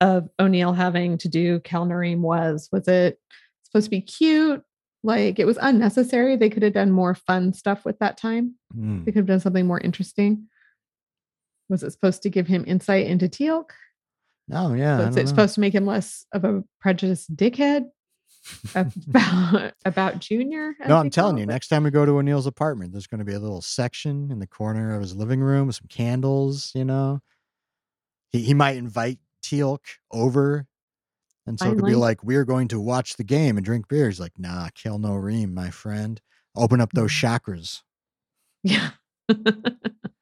[0.00, 2.68] of O'Neill having to do Kel'no'reem was.
[2.70, 3.18] Was it
[3.64, 4.62] supposed to be cute?
[5.02, 6.36] Like it was unnecessary.
[6.36, 8.54] They could have done more fun stuff with that time.
[8.76, 9.04] Mm.
[9.04, 10.46] They could have done something more interesting.
[11.68, 13.70] Was it supposed to give him insight into Teal'c?
[14.52, 14.94] Oh yeah.
[14.94, 17.86] I Was don't it supposed to make him less of a prejudiced dickhead
[18.74, 20.74] about about Junior?
[20.86, 21.48] No, I'm telling you, it?
[21.48, 24.38] next time we go to O'Neill's apartment, there's going to be a little section in
[24.38, 26.72] the corner of his living room with some candles.
[26.74, 27.20] You know,
[28.30, 29.80] he he might invite Teal'c
[30.10, 30.66] over,
[31.46, 34.08] and so it could be like, "We're going to watch the game and drink beer."
[34.08, 36.20] He's like, "Nah, kel'no'reem, my friend.
[36.56, 37.50] Open up those mm-hmm.
[37.50, 37.82] chakras."
[38.62, 38.90] Yeah.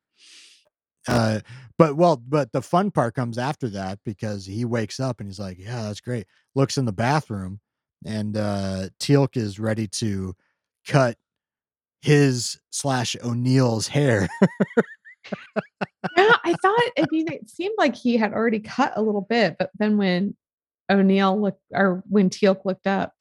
[1.09, 1.41] Uh,
[1.79, 5.39] but well, but the fun part comes after that because he wakes up and he's
[5.39, 7.61] like, "Yeah, that's great." Looks in the bathroom,
[8.05, 10.35] and uh, Teal'c is ready to
[10.87, 11.17] cut
[12.01, 14.29] his slash O'Neill's hair.
[16.17, 19.57] yeah, I thought, I mean, it seemed like he had already cut a little bit,
[19.59, 20.37] but then when
[20.91, 23.13] O'Neill looked, or when Teal'c looked up,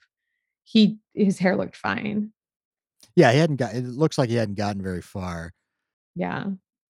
[0.64, 2.32] he his hair looked fine.
[3.16, 3.76] Yeah, he hadn't got.
[3.76, 5.54] It looks like he hadn't gotten very far.
[6.16, 6.46] Yeah,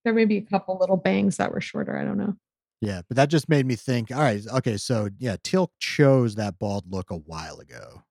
[0.06, 1.98] there may be a couple little bangs that were shorter.
[1.98, 2.36] I don't know.
[2.80, 4.12] Yeah, but that just made me think.
[4.12, 8.04] All right, okay, so yeah, Teal'c chose that bald look a while ago.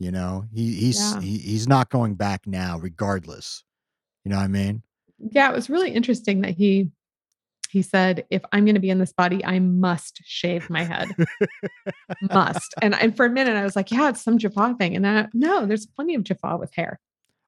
[0.00, 1.20] You know, he he's Yeah.
[1.20, 3.62] he, he's not going back now, regardless.
[4.24, 4.82] You know what I mean?
[5.18, 6.90] Yeah, it was really interesting that he
[7.70, 11.08] he said, "If I'm going to be in this body, I must shave my head,
[12.30, 15.04] must." And and for a minute, I was like, "Yeah, it's some Jaffa thing," and
[15.04, 17.00] then no, there's plenty of Jaffa with hair.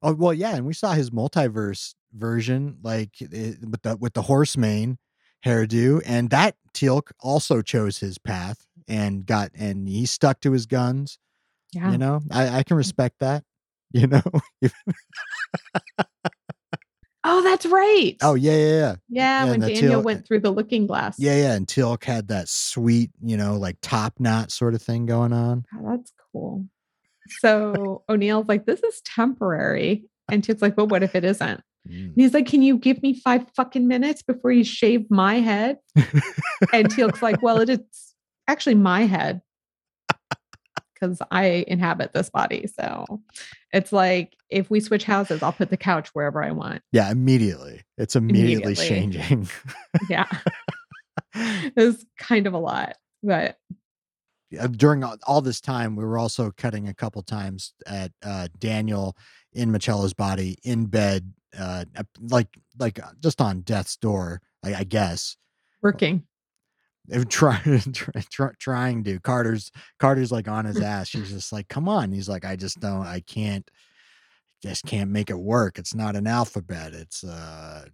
[0.06, 4.22] Oh well, yeah, and we saw his multiverse version, like it, with the with the
[4.22, 4.98] horse mane
[5.44, 10.66] hairdo, and that Teal'c also chose his path and got and he stuck to his
[10.66, 11.18] guns.
[11.72, 12.78] Yeah, You know, I, I can mm.
[12.78, 13.42] respect that.
[13.94, 14.22] You know,
[17.26, 18.16] Oh, that's right.
[18.22, 19.44] oh yeah, yeah, yeah, yeah.
[19.46, 21.18] yeah, when Daniel tail- went through the looking glass.
[21.18, 21.52] yeah, yeah.
[21.54, 25.64] And Teal'c had that sweet, you know, like top knot sort of thing going on.
[25.74, 26.66] Oh, that's cool.
[27.40, 32.04] So O'Neill's like, "This is temporary," and Teal'c's like, well, what if it isn't?" Mm.
[32.06, 35.78] And he's like, Can you give me five fucking minutes before you shave my head?
[35.96, 37.80] and Teal'c's like, Well, it is
[38.48, 39.42] actually my head
[40.94, 42.66] because I inhabit this body.
[42.68, 43.20] So
[43.72, 46.82] it's like, if we switch houses, I'll put the couch wherever I want.
[46.92, 47.82] Yeah, immediately.
[47.98, 48.88] It's immediately, Immediately.
[48.88, 49.48] changing.
[50.08, 50.26] Yeah.
[51.34, 53.56] it was kind of a lot, but
[54.72, 59.16] during all, this time, we were also cutting a couple times at uh, Daniel
[59.52, 61.84] in Ma'chello's body in bed, uh,
[62.20, 65.36] like like uh, just on death's door, I, I guess.
[65.82, 66.24] working.
[67.28, 69.20] Trying, try, try, trying to.
[69.20, 71.08] Carter's Carter's like on his ass.
[71.08, 73.06] She's just like, "Come on." He's like, "I just don't.
[73.06, 73.68] I can't.
[74.62, 75.78] Just can't make it work.
[75.78, 76.94] It's not an alphabet.
[76.94, 77.84] It's uh,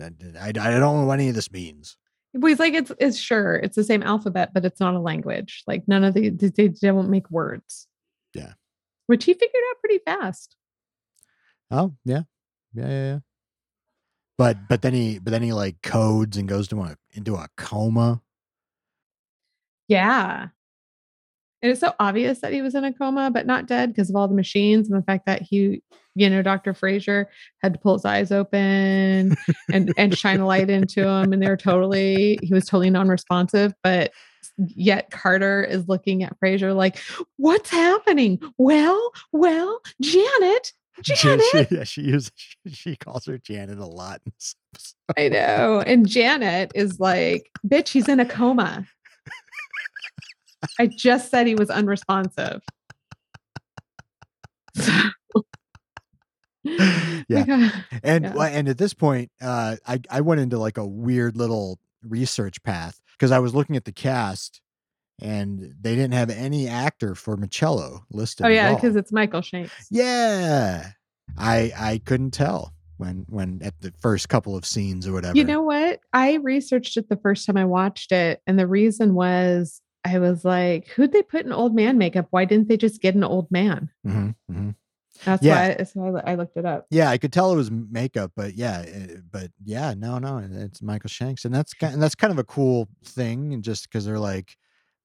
[0.00, 1.96] I I don't know what any of this means."
[2.34, 5.62] But he's like, it's it's sure it's the same alphabet, but it's not a language.
[5.66, 7.86] Like none of the they, they don't make words.
[8.34, 8.54] Yeah.
[9.06, 10.56] Which he figured out pretty fast.
[11.70, 12.22] Oh yeah,
[12.72, 13.18] yeah, yeah, yeah.
[14.36, 17.48] But but then he but then he like codes and goes to a into a
[17.56, 18.20] coma.
[19.86, 20.48] Yeah.
[21.64, 24.16] And it's so obvious that he was in a coma, but not dead because of
[24.16, 25.82] all the machines and the fact that he,
[26.14, 26.74] you know, Dr.
[26.74, 27.24] Fraiser
[27.62, 29.34] had to pull his eyes open
[29.72, 31.32] and and shine a light into him.
[31.32, 34.12] And they're totally, he was totally non-responsive, but
[34.58, 36.98] yet Carter is looking at Fraiser like,
[37.38, 38.40] what's happening?
[38.58, 41.46] Well, well, Janet, Janet.
[41.50, 44.20] she, yeah, she uses she, she calls her Janet a lot.
[44.26, 45.16] in this episode.
[45.16, 45.80] I know.
[45.80, 48.86] And Janet is like, bitch, he's in a coma.
[50.78, 52.60] I just said he was unresponsive.
[57.28, 57.70] Yeah.
[58.02, 58.46] And Yeah.
[58.46, 63.00] and at this point, uh, I I went into like a weird little research path
[63.12, 64.60] because I was looking at the cast,
[65.20, 68.46] and they didn't have any actor for Ma'chello listed.
[68.46, 69.72] oh yeah, because it's Michael Shanks.
[69.90, 70.90] yeah,
[71.36, 75.36] I I couldn't tell when when at the first couple of scenes or whatever.
[75.36, 76.00] You know what?
[76.12, 80.44] I researched it the first time I watched it, and the reason was I was
[80.44, 82.26] like, who'd they put in old man makeup?
[82.30, 83.90] Why didn't they just get an old man?
[84.04, 84.70] hmm hmm
[85.24, 85.68] That's Yeah.
[85.68, 86.86] why that's why I I looked it up.
[86.90, 90.82] Yeah, I could tell it was makeup, but yeah, uh, but yeah, no, no, it's
[90.82, 94.04] Michael Shanks, and that's kind, and that's kind of a cool thing, and just because
[94.04, 94.56] they're like,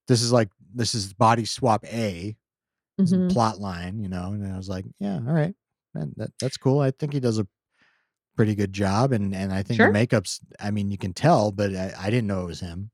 [0.08, 2.36] this is like this is body swap A
[3.00, 3.30] Mhm.
[3.30, 5.56] plot line, you know, and I was like, yeah, all right,
[5.93, 6.80] that, that that's cool.
[6.82, 7.47] I think he does a
[8.36, 9.88] pretty good job, and and I think Sure.
[9.88, 12.91] the makeup's, I mean, you can tell, but I, I didn't know it was him.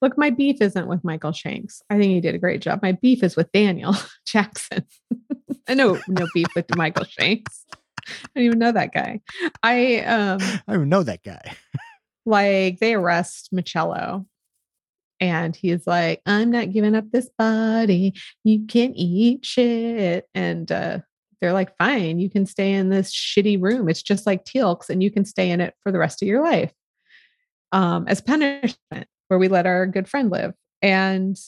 [0.00, 1.82] Look, my beef isn't with Michael Shanks.
[1.90, 2.80] I think he did a great job.
[2.82, 3.94] My beef is with Daniel
[4.26, 4.84] Jackson.
[5.68, 7.64] I know no beef with Michael Shanks.
[7.70, 9.20] I don't even know that guy.
[9.62, 11.56] I um I don't even know that guy.
[12.26, 14.26] like they arrest Ma'chello
[15.20, 18.14] and he's like, I'm not giving up this body.
[18.42, 20.26] You can eat shit.
[20.34, 21.00] And uh
[21.40, 23.88] they're like, fine, you can stay in this shitty room.
[23.88, 26.42] It's just like Teal'c's, and you can stay in it for the rest of your
[26.42, 26.72] life.
[27.72, 30.54] Um, as punishment, where we let our good friend live.
[30.82, 31.38] And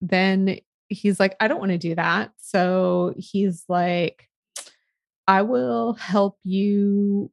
[0.00, 0.58] then
[0.88, 2.32] he's like, I don't want to do that.
[2.38, 4.28] So he's like,
[5.28, 7.30] I will help you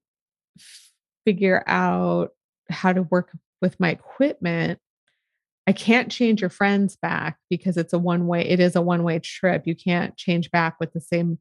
[1.25, 2.29] figure out
[2.69, 4.79] how to work with my equipment.
[5.65, 9.01] I can't change your friends back because it's a one way, it is a one
[9.01, 9.63] way trip.
[9.65, 11.39] You can't change back with the same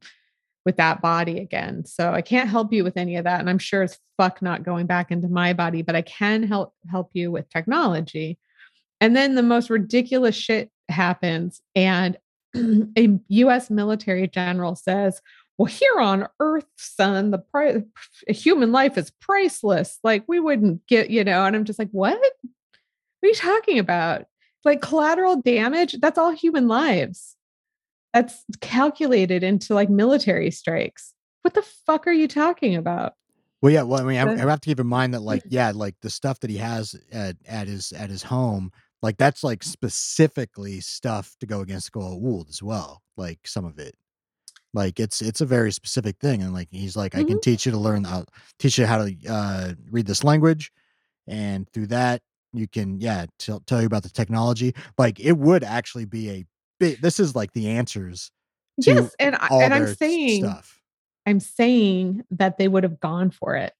[0.65, 1.85] with that body again.
[1.85, 3.39] So I can't help you with any of that.
[3.39, 6.73] And I'm sure as fuck not going back into my body, but I can help
[6.89, 8.39] help you with technology.
[8.99, 11.61] And then the most ridiculous shit happens.
[11.75, 12.17] And
[12.97, 15.21] a US military general says,
[15.57, 17.81] well, here on Earth, son, the price
[18.27, 19.97] human life is priceless.
[20.03, 22.19] Like we wouldn't get, you know, and I'm just like, what?
[22.19, 24.25] What are you talking about?
[24.63, 27.35] Like collateral damage, that's all human lives.
[28.13, 31.13] That's calculated into like military strikes.
[31.41, 33.13] What the fuck are you talking about?
[33.61, 33.83] Well, yeah.
[33.83, 36.09] Well, I mean, I, I have to keep in mind that, like, yeah, like the
[36.09, 38.71] stuff that he has at, at his at his home,
[39.01, 43.01] like that's like specifically stuff to go against Goa'uld as well.
[43.15, 43.95] Like some of it,
[44.73, 47.71] like it's it's a very specific thing, and like he's like, I can teach you
[47.71, 48.25] to learn, I'll
[48.59, 50.71] teach you how to uh, read this language,
[51.27, 52.21] and through that
[52.53, 54.73] you can, yeah, tell tell you about the technology.
[54.97, 56.45] Like it would actually be a
[56.79, 57.01] big.
[57.01, 58.31] This is like the answers
[58.81, 60.81] to Yes, and I, and I'm saying stuff.
[61.25, 63.73] I'm saying that they would have gone for it.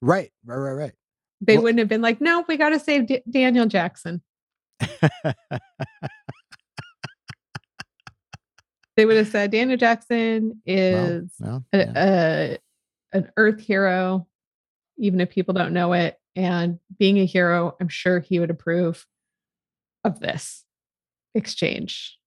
[0.00, 0.92] Right, right, right, right.
[1.40, 4.22] They Well- wouldn't have been like, no, we got to save D- Daniel Jackson.
[8.96, 11.92] They would have said Daniel Jackson is well, a, yeah.
[11.94, 12.58] a-
[13.12, 14.26] an Earth hero,
[14.98, 16.18] even if people don't know it.
[16.34, 19.06] And being a hero, I'm sure he would approve
[20.04, 20.64] of this
[21.34, 22.18] exchange.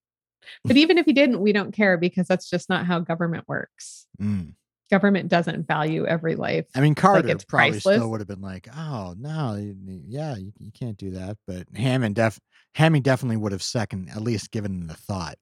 [0.64, 4.08] But even if he didn't, we don't care because that's just not how government works.
[4.22, 4.54] Mm.
[4.92, 6.68] Government doesn't value every life.
[6.76, 7.96] I mean, Carter it's probably priceless.
[7.96, 12.16] still would have been like, "Oh no, yeah, you, you can't do that." But Hammond
[12.16, 12.40] def
[12.76, 15.38] Hammy definitely would have second, at least given the thought.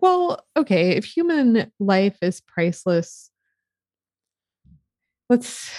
[0.00, 3.30] Well, okay, if human life is priceless,
[5.28, 5.70] let's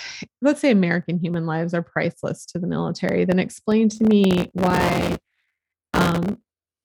[0.41, 5.17] let's say American human lives are priceless to the military, then explain to me why
[5.93, 6.37] um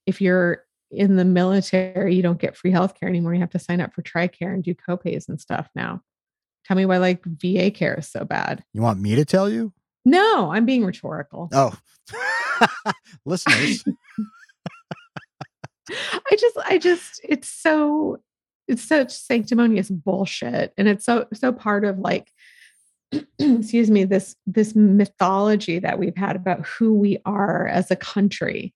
[0.06, 3.34] if you're in the military, you don't get free healthcare anymore.
[3.34, 6.02] You have to sign up for TRICARE and do copays and stuff now.
[6.64, 8.64] Tell me why like VA care is so bad.
[8.72, 9.72] You want me to tell you?
[10.04, 11.48] No, I'm being rhetorical.
[11.52, 11.74] Oh,
[13.24, 13.84] listeners,
[15.90, 18.18] I just, I just, it's so,
[18.66, 22.30] it's such sanctimonious bullshit, and it's so, so part of like,
[23.38, 28.74] excuse me, this, this mythology that we've had about who we are as a country.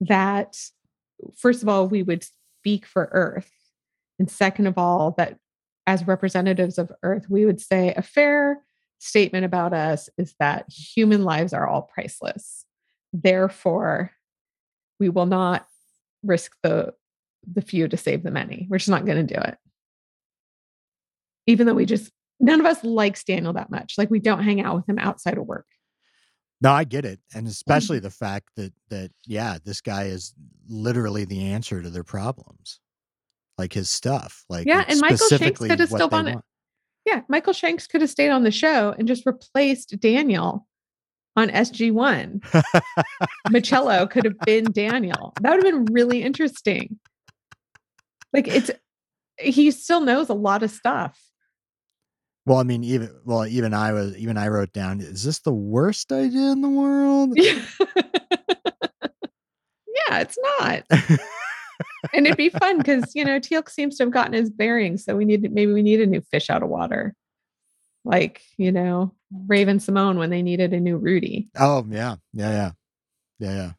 [0.00, 0.56] That,
[1.36, 2.24] first of all, we would
[2.60, 3.50] speak for Earth,
[4.18, 5.38] and second of all, that
[5.86, 8.62] as representatives of Earth, we would say a fair
[8.98, 12.64] statement about us is that human lives are all priceless.
[13.12, 14.12] Therefore,
[15.00, 15.66] we will not
[16.22, 16.94] risk the
[17.52, 18.68] the few to save the many.
[18.70, 19.58] We're just not going to do it.
[21.48, 23.94] Even though we just none of us likes Daniel that much.
[23.98, 25.66] Like we don't hang out with him outside of work.
[26.62, 28.02] No, I get it, and especially Mm.
[28.02, 30.32] the fact that that yeah, this guy is
[30.68, 32.78] literally the answer to their problems,
[33.58, 36.38] like his stuff, like Yeah, and Michael Shanks could have still done it.
[37.04, 40.68] Yeah, Michael Shanks could have stayed on the show and just replaced Daniel
[41.34, 42.40] on SG1.
[43.48, 45.32] Ma'chello could have been Daniel.
[45.40, 47.00] That would have been really interesting.
[48.32, 48.70] Like it's
[49.38, 51.18] he still knows a lot of stuff.
[52.44, 55.52] Well, I mean, even well, even I was even I wrote down, is this the
[55.52, 57.34] worst idea in the world?
[57.36, 57.54] yeah,
[60.10, 60.82] it's not.
[62.12, 65.14] and it'd be fun because you know Teal'c seems to have gotten his bearings, so
[65.16, 67.14] we need maybe we need a new fish out of water,
[68.04, 69.14] like you know
[69.46, 71.48] Raven-Symoné when they needed a new Rudy.
[71.56, 72.70] Oh yeah, yeah, yeah,
[73.38, 73.72] yeah, yeah,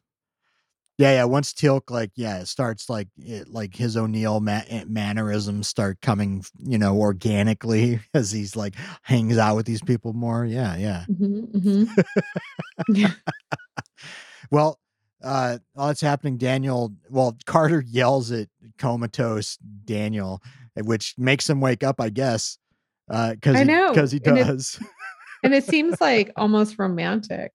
[0.98, 1.24] yeah, yeah.
[1.24, 6.00] Once Teal'c like yeah, it starts like it, like his O'Neill ma- eh, mannerisms start
[6.00, 10.44] coming, you know, organically as he's like hangs out with these people more.
[10.44, 11.04] Yeah, yeah.
[11.10, 12.04] Mhm, mhm.
[12.88, 13.10] Yeah.
[14.50, 14.78] Well,
[15.22, 16.92] uh, while it's happening, Daniel.
[17.08, 20.42] Well, Carter yells at comatose Daniel,
[20.76, 22.58] eh, which makes him wake up, I guess.
[23.10, 24.78] Uh, because I know, because he and it- does.
[25.42, 27.52] and it seems like almost romantic.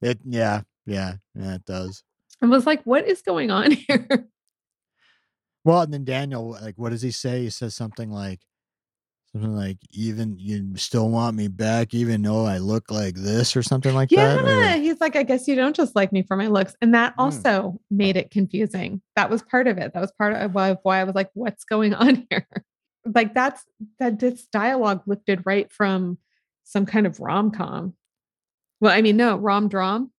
[0.00, 2.02] it yeah yeah yeah it does.
[2.42, 4.28] I was like, what is going on here?
[5.64, 7.42] Well, and then Daniel, like, what does he say?
[7.42, 8.40] He says something like,
[9.32, 13.62] something like, even you still want me back, even though I look like this, or
[13.62, 14.44] something like that.
[14.46, 17.12] yeah, he's like, I guess you don't just like me for my looks, and that
[17.16, 17.24] Mm.
[17.24, 19.02] also made it confusing.
[19.16, 19.92] That was part of it.
[19.92, 22.46] That was part of why, why I was like, what's going on here?
[23.04, 23.62] Like that's
[23.98, 26.18] that this dialogue lifted right from
[26.64, 27.94] some kind of rom com.
[28.80, 30.12] Well, I mean, no, rom dram.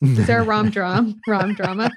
[0.00, 1.20] Is there a rom dram?
[1.26, 1.90] Rom drama?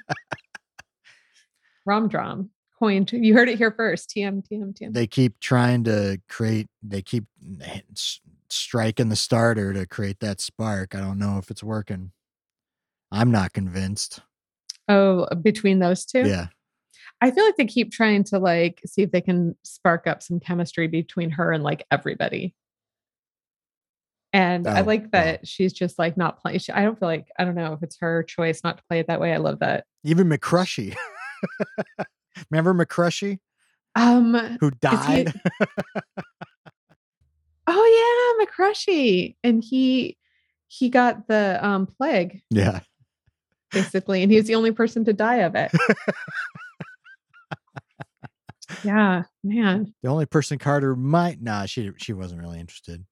[1.86, 2.50] Rom dram.
[2.78, 3.12] Coined.
[3.12, 4.10] You heard it here first.
[4.10, 4.92] TM, TM, TM.
[4.92, 7.24] they keep trying to create, they keep
[8.48, 10.94] striking the starter to create that spark.
[10.94, 12.12] I don't know if it's working.
[13.12, 14.20] I'm not convinced.
[14.88, 16.26] Oh, between those two?
[16.26, 16.46] Yeah.
[17.20, 20.40] I feel like they keep trying to like see if they can spark up some
[20.40, 22.54] chemistry between her and like everybody.
[24.32, 25.08] And I Oh, like well.
[25.12, 26.58] that she's just like not playing.
[26.60, 29.00] she- I don't feel like I don't know if it's her choice not to play
[29.00, 29.32] it that way.
[29.32, 29.84] I love that.
[30.04, 30.96] Even McCrushy.
[32.50, 33.40] Remember McCrushy?
[33.94, 35.40] Um who is he died.
[37.66, 39.36] Oh yeah, McCrushy.
[39.44, 40.16] And he
[40.68, 42.80] he got the um plague yeah.
[43.70, 45.70] basically, and he was the only person to die of it.
[48.84, 49.94] yeah, man.
[50.02, 53.04] The only person Carter might nah, she she wasn't really interested.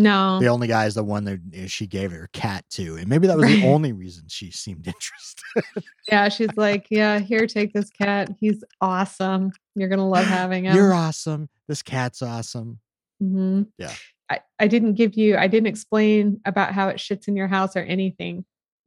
[0.00, 0.40] No.
[0.40, 3.26] The only guy is the one that uh, she gave her cat to, and maybe
[3.26, 4.86] that was the only reason she seemed
[5.54, 5.84] interested.
[6.08, 8.30] Yeah, she's like, Yeah, here, take this cat.
[8.40, 9.52] He's awesome.
[9.74, 10.74] You're gonna love having him.
[10.74, 11.48] You're awesome.
[11.68, 12.78] This cat's awesome.
[13.22, 13.66] Mhm.
[13.76, 13.92] Yeah.
[14.30, 17.76] I, I didn't give you I didn't explain about how it shits in your house
[17.76, 18.44] or anything.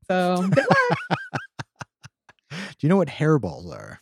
[0.09, 0.49] So.
[2.49, 3.99] Do you know what hairballs are?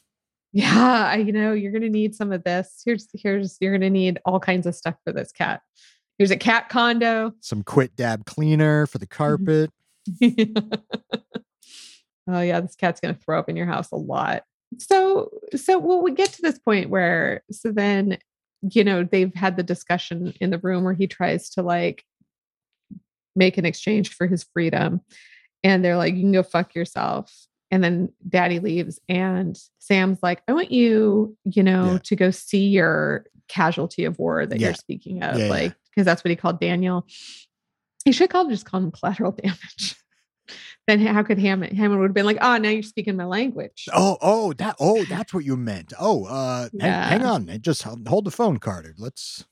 [0.54, 2.82] yeah, I, you know, you're gonna need some of this.
[2.86, 5.62] Here's here's you're gonna need all kinds of stuff for this cat.
[6.22, 7.34] Here's a cat condo.
[7.40, 9.18] Some quit dab cleaner for the mm-hmm.
[9.18, 9.72] carpet.
[12.30, 14.44] oh yeah, this cat's gonna throw up in your house a lot.
[14.78, 18.20] So so well we get to this point where so then
[18.62, 22.06] you know they've had the discussion in the room where he tries to like
[23.36, 25.02] make an exchange for his freedom
[25.64, 27.34] and they're like you can go fuck yourself
[27.72, 32.00] and then daddy leaves and sam's like i want you you know Yeah.
[32.04, 34.68] to go see your casualty of war that Yeah.
[34.68, 35.48] you're speaking of yeah.
[35.48, 37.06] like because that's what he called daniel
[38.06, 39.96] he should call just call him collateral damage
[40.88, 43.88] then how could hammond hammond would have been like oh now you're speaking my language
[43.94, 45.94] Oh, oh, that oh, that's what you meant.
[46.00, 47.58] Oh, uh hang, hang on.
[47.62, 48.94] Just hold the phone, Carter.
[48.98, 49.46] Let's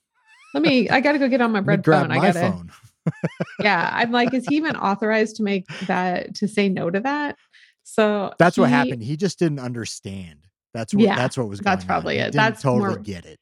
[0.54, 2.72] let me i gotta go get on my bread phone i gotta phone.
[3.60, 7.38] yeah i'm like is he even authorized to make that to say no to that
[7.84, 9.02] so That's what happened.
[9.04, 10.46] He just didn't understand.
[10.76, 11.88] That's what Yeah, that's what was going that's on.
[11.88, 12.34] probably He it.
[12.34, 13.40] That's totally more- get it.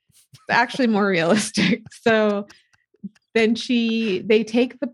[0.49, 1.81] actually more realistic.
[1.91, 2.47] So
[3.33, 4.93] then she they take the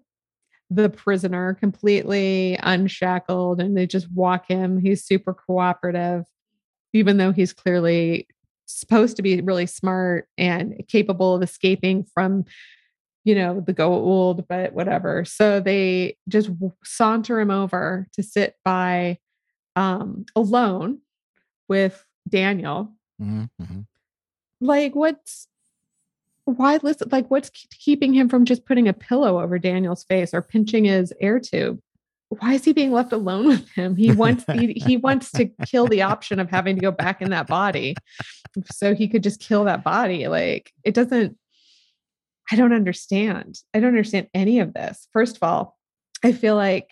[0.69, 4.79] the prisoner completely unshackled and they just walk him.
[4.79, 6.23] He's super cooperative,
[6.93, 8.27] even though he's clearly
[8.65, 12.45] supposed to be really smart and capable of escaping from
[13.25, 15.23] you know the Goa'uld, but whatever.
[15.25, 16.49] So they just
[16.84, 19.19] saunter him over to sit by
[19.75, 20.99] um alone
[21.69, 23.86] with Daniel Mhm, mhm.
[24.59, 25.47] like what's
[26.45, 30.41] why listen like what's keeping him from just putting a pillow over daniel's face or
[30.41, 31.79] pinching his air tube?
[32.39, 33.95] Why is he being left alone with him?
[33.95, 37.29] He wants he, he wants to kill the option of having to go back in
[37.29, 37.95] that body
[38.71, 41.37] so he could just kill that body like it doesn't
[42.51, 43.59] i don't understand.
[43.73, 45.07] I don't understand any of this.
[45.13, 45.77] First of all
[46.23, 46.89] i feel like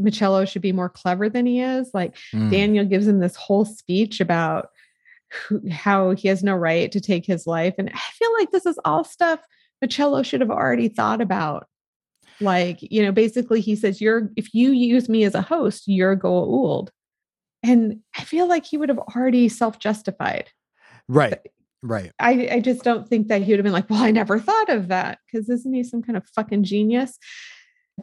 [0.00, 1.90] Ma'chello should be more clever than he is.
[1.94, 2.50] Like Mm.
[2.50, 4.70] Daniel gives him this whole speech about
[5.48, 7.74] who, how he has no right to take his life.
[7.78, 9.40] And I feel like this is all stuff
[9.84, 11.66] Ma'chello should have already thought about.
[12.40, 16.16] Like, you know, basically he says, You're if you use me as a host, you're
[16.16, 16.88] Goa'uld.
[17.62, 20.50] And I feel like he would have already self-justified.
[21.08, 21.38] Right.
[21.82, 22.12] Right.
[22.18, 24.68] I, I just don't think that he would have been like, Well, I never thought
[24.68, 25.18] of that.
[25.26, 27.18] Because isn't he some kind of fucking genius?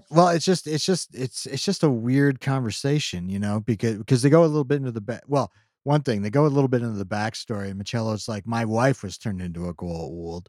[0.10, 4.22] Well, it's just it's just it's it's just a weird conversation, you know, because because
[4.22, 5.24] they go a little bit into the back.
[5.28, 5.52] Well,
[5.84, 7.74] one thing they go a little bit into the backstory.
[7.74, 10.48] Ma'chello's like, my wife was turned into a Goa'uld,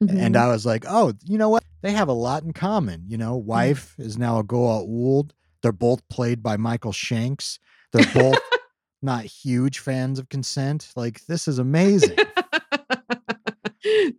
[0.00, 0.36] and Mhm.
[0.38, 1.64] I was like, oh, you know what?
[1.82, 3.04] They have a lot in common.
[3.06, 5.30] You know, wife is now a Goa'uld.
[5.62, 7.58] They're both played by Michael Shanks.
[7.92, 8.38] They're both
[9.02, 10.92] not huge fans of consent.
[10.96, 12.16] Like this is amazing.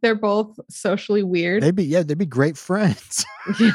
[0.02, 1.62] They're both socially weird.
[1.62, 3.24] they'd be yeah, they'd be great friends.
[3.60, 3.72] Yeah.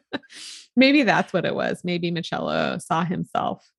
[0.76, 1.82] Maybe that's what it was.
[1.84, 3.70] Maybe Ma'chello saw himself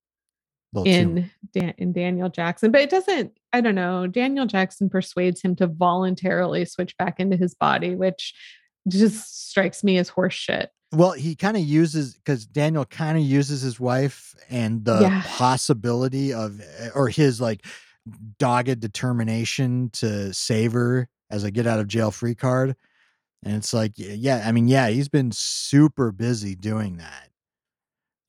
[0.85, 3.31] in Dan- in Daniel Jackson, but it doesn't.
[3.53, 4.07] I don't know.
[4.07, 8.33] Daniel Jackson persuades him to voluntarily switch back into his body, which
[8.87, 10.67] just strikes me as horseshit.
[10.93, 15.21] Well, he kind of uses because Daniel kind of uses his wife and the Yeah.
[15.25, 17.65] possibility of, eh, or his like
[18.39, 22.75] dogged determination to save her as a get out of jail free card.
[23.43, 27.29] And it's like, yeah, I mean, yeah, he's been super busy doing that,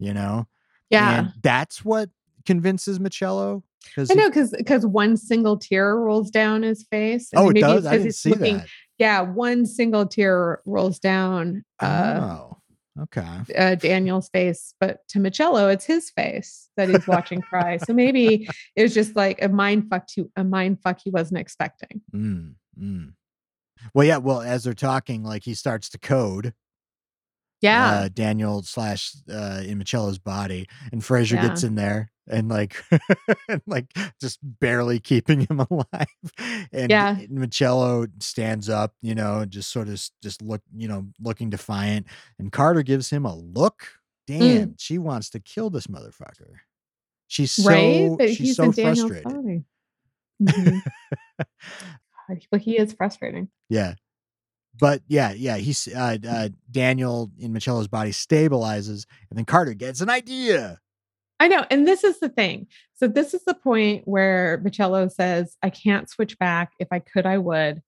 [0.01, 0.49] you know?
[0.91, 1.18] Yeah.
[1.18, 2.11] And that's what
[2.49, 3.62] convinces Ma'chello.
[3.99, 7.28] I know because because one single tear rolls down his face.
[7.32, 7.84] and oh, it maybe does.
[7.84, 8.68] it's I didn't see looking- that.
[8.99, 12.57] Yeah, one single tear rolls down uh, oh,
[13.03, 13.28] okay.
[13.57, 17.76] uh, Daniel's face, but to Ma'chello, it's his face that he's watching cry.
[17.76, 21.38] So maybe it was just like a mind fuck to a mind fuck he wasn't
[21.38, 22.01] expecting.
[22.12, 23.12] Mm, mm.
[23.94, 24.16] Well, yeah.
[24.16, 26.55] Well, as they're talking, like he starts to code.
[27.61, 27.91] Yeah.
[27.91, 31.49] uh, Daniel slash uh, in Ma'chello's body, and Fraiser Yeah.
[31.49, 32.77] gets in there and like,
[33.49, 33.87] and like
[34.21, 36.07] just barely keeping him alive.
[36.73, 37.17] And Yeah.
[37.31, 42.07] Ma'chello stands up, you know, just sort of just look, you know, looking defiant.
[42.39, 43.89] And Carter gives him a look.
[44.29, 44.39] Mm.
[44.39, 46.57] Damn, she wants to kill this motherfucker.
[47.29, 48.11] She's so right?
[48.19, 49.25] But she's he's so frustrated.
[50.43, 50.83] Mhm.
[52.51, 53.49] But he is frustrating.
[53.71, 53.95] Yeah.
[54.81, 60.01] But yeah, yeah, he's uh, uh Daniel in Ma'chello's body stabilizes and then Carter gets
[60.01, 60.81] an idea.
[61.41, 61.64] I know.
[61.70, 62.66] And this is the thing.
[62.95, 66.72] So, this is the point where Ma'chello says, I can't switch back.
[66.79, 67.81] If I could, I would.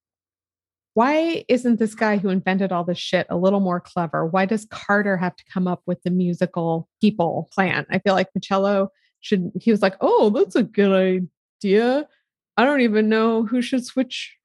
[0.95, 4.27] Why isn't this guy who invented all this shit a little more clever?
[4.27, 7.87] Why does Carter have to come up with the musical people plan?
[7.91, 8.89] I feel like Ma'chello
[9.21, 11.29] should, he was like, oh, that's a good
[11.63, 12.09] idea.
[12.57, 14.37] I don't even know who should switch,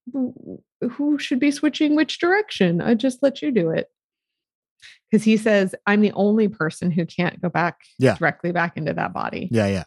[0.89, 2.81] who should be switching which direction.
[2.81, 3.87] I just let you do it.
[5.09, 8.15] Because he says, I'm the only person who can't go back Yeah.
[8.15, 9.47] directly back into that body.
[9.51, 9.83] Yeah, yeah.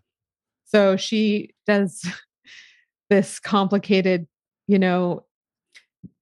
[0.67, 2.05] So she does
[3.11, 4.27] this complicated,
[4.67, 5.25] you know,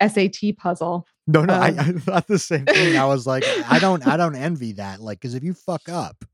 [0.05, 1.07] SAT puzzle.
[1.27, 2.97] No, no, I, Um, I thought the same thing.
[2.97, 5.01] I was like, I don't, I don't envy that.
[5.01, 6.25] Like, because if you fuck up,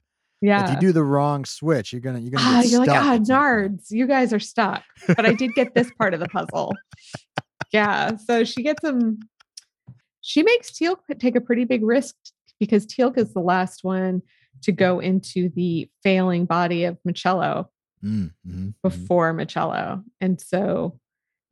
[0.40, 0.64] Yeah.
[0.64, 2.44] if you do the wrong switch, you're gonna, you're gonna.
[2.44, 4.82] ah, you're like, ah, nards, you guys are stuck.
[5.06, 6.74] But I did get this part of the puzzle.
[7.70, 8.16] Yeah.
[8.16, 9.20] So she gets him,
[10.20, 12.14] she makes Teal'c take a pretty big risk
[12.58, 14.22] because Teal'c is the last one
[14.62, 17.66] to go into the failing body of Ma'chello.
[18.04, 18.74] Mm, mhm, mhm.
[18.82, 20.02] before Ma'chello.
[20.20, 20.98] And so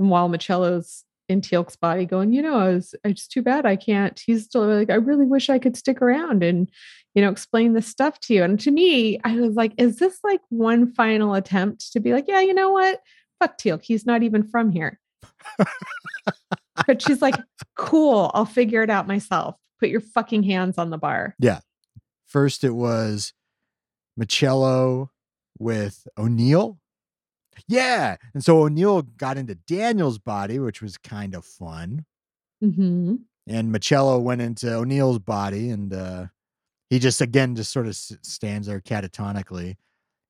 [0.01, 3.77] and while Ma'chello's in Teal'c's body going, you know, I was, it's too bad I
[3.77, 4.19] can't.
[4.19, 6.69] He's still like, I really wish I could stick around and,
[7.15, 8.43] you know, explain this stuff to you.
[8.43, 12.25] And to me, I was like, is this like one final attempt to be like,
[12.27, 13.01] yeah, you know what?
[13.39, 13.83] Fuck Teal'c.
[13.83, 14.99] He's not even from here.
[16.87, 17.37] But she's like,
[17.77, 19.57] cool, I'll figure it out myself.
[19.79, 21.35] Put your fucking hands on the bar.
[21.39, 21.61] Yeah.
[22.27, 23.33] First, it was
[24.19, 25.11] Ma'chello
[25.59, 26.79] with O'Neill.
[27.69, 32.07] Yeah, and so O'Neill got into Daniel's body, which was kind of fun.
[32.61, 33.17] hmm
[33.47, 36.27] and Ma'chello went into O'Neill's body, and uh,
[36.89, 39.77] he just again just sort of stands there catatonically.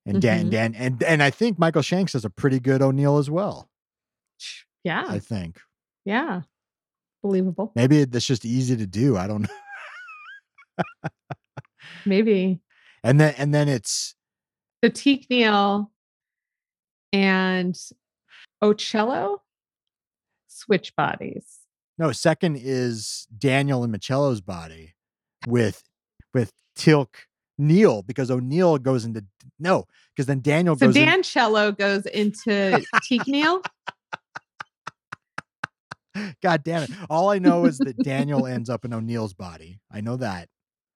[0.05, 0.51] And Dan, Mhm.
[0.51, 3.69] Dan, and and I think Michael Shanks is a pretty good O'Neill as well.
[4.83, 5.05] Yeah.
[5.07, 5.59] I think
[6.05, 6.41] yeah.
[7.23, 7.71] Believable.
[7.75, 9.15] maybe that's just easy to do.
[9.17, 9.47] I don't know.
[12.05, 12.59] Maybe.
[13.03, 14.13] And then and then it's
[14.83, 15.91] the Teak Neal
[17.11, 17.75] and
[18.61, 19.41] Ocello
[20.47, 21.47] switch bodies.
[21.97, 24.93] no second is Daniel and Ma'chello's body
[25.47, 25.81] with
[26.31, 27.25] with Tilk
[27.57, 29.25] Neil because O'Neill goes into
[29.57, 33.63] no because then Daniel So goes in- Dan Cello goes into Teak Neal.
[36.41, 36.91] God damn it!
[37.09, 39.79] All I know is that Daniel ends up in O'Neill's body.
[39.91, 40.49] I know that.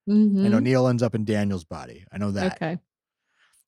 [0.08, 0.44] Mhm.
[0.46, 2.04] and O'Neill ends up in Daniel's body.
[2.12, 2.54] I know that.
[2.54, 2.78] Okay.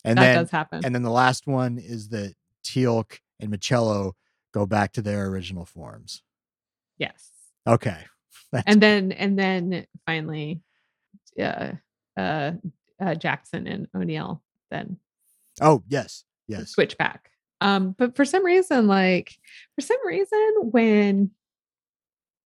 [0.05, 0.85] And that then does happen.
[0.85, 2.35] and then the last one is that
[2.65, 4.13] Teal'c and Ma'chello
[4.55, 6.23] go back to their original forms.
[6.97, 7.31] yes.
[7.67, 8.05] Okay.
[8.53, 10.63] That's- And then and then finally
[11.41, 11.73] uh
[12.17, 12.53] uh,
[13.01, 14.99] uh Jackson and O'Neill then
[15.61, 16.71] oh yes, yes.
[16.71, 17.31] switch back.
[17.61, 19.39] Um, but for some reason, like
[19.75, 21.31] for some reason, when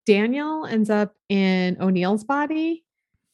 [0.05, 2.83] Daniel ends up in O'Neill's body,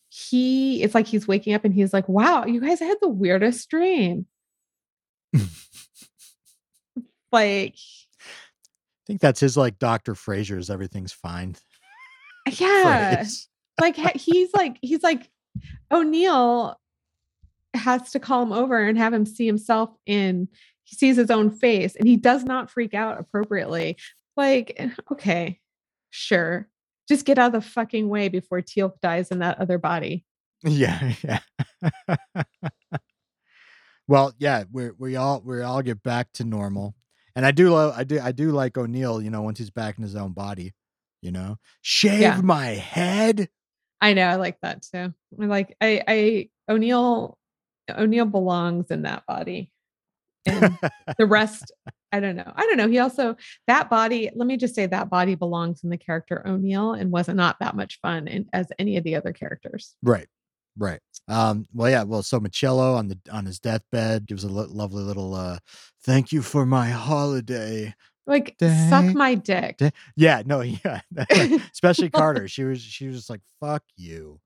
[0.10, 3.70] he it's like he's waking up and he's like, Wow, you guys had the weirdest
[3.70, 4.26] dream.
[7.32, 10.16] like, I think that's his like Dr.
[10.16, 11.56] Fraiser's everything's fine.
[12.54, 13.24] yeah.
[13.80, 15.30] like he's like he's like
[15.92, 16.80] O'Neill
[17.74, 20.48] has to call him over and have him see himself in
[20.88, 23.98] he sees his own face and he does not freak out appropriately
[24.38, 25.60] like eh, okay
[26.12, 26.70] sure
[27.10, 30.26] just get out of the fucking way before Teal'c dies in that other body
[30.64, 31.40] Yeah, yeah.
[34.08, 36.96] well, yeah, we we all we all get back to normal.
[37.36, 39.98] And I do love I do I do like O'Neill, you know, once he's back
[39.98, 40.74] in his own body,
[41.22, 41.58] you know.
[41.82, 42.42] Shave Yeah.
[42.42, 43.50] my head.
[44.02, 47.38] I know I like that too I like I I O'Neill
[47.90, 49.72] O'Neill belongs in that body
[50.48, 50.78] and
[51.18, 51.72] the rest
[52.12, 53.36] i don't know i don't know he also
[53.68, 57.28] that body let me just say that body belongs in the character o'neill and was
[57.28, 60.28] not that much fun in, as any of the other characters Right.
[60.78, 61.00] Right.
[61.28, 62.04] Um, well, yeah.
[62.04, 65.58] Well, so Ma'chello on the on his deathbed gives a lo- lovely little uh,
[66.04, 67.96] "Thank you for my holiday."
[68.28, 68.56] like
[68.90, 69.80] suck my dick
[70.16, 71.02] Yeah, no, yeah.
[71.74, 72.48] Especially Carter.
[72.48, 74.40] She was she was just like, "Fuck you."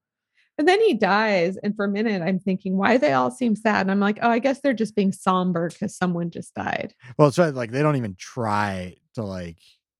[0.58, 3.82] And then he dies and for a minute i'm thinking why they all seem sad
[3.82, 7.28] and i'm like oh i guess they're just being somber because someone just died Well,
[7.28, 9.58] it's right, like they don't even try to like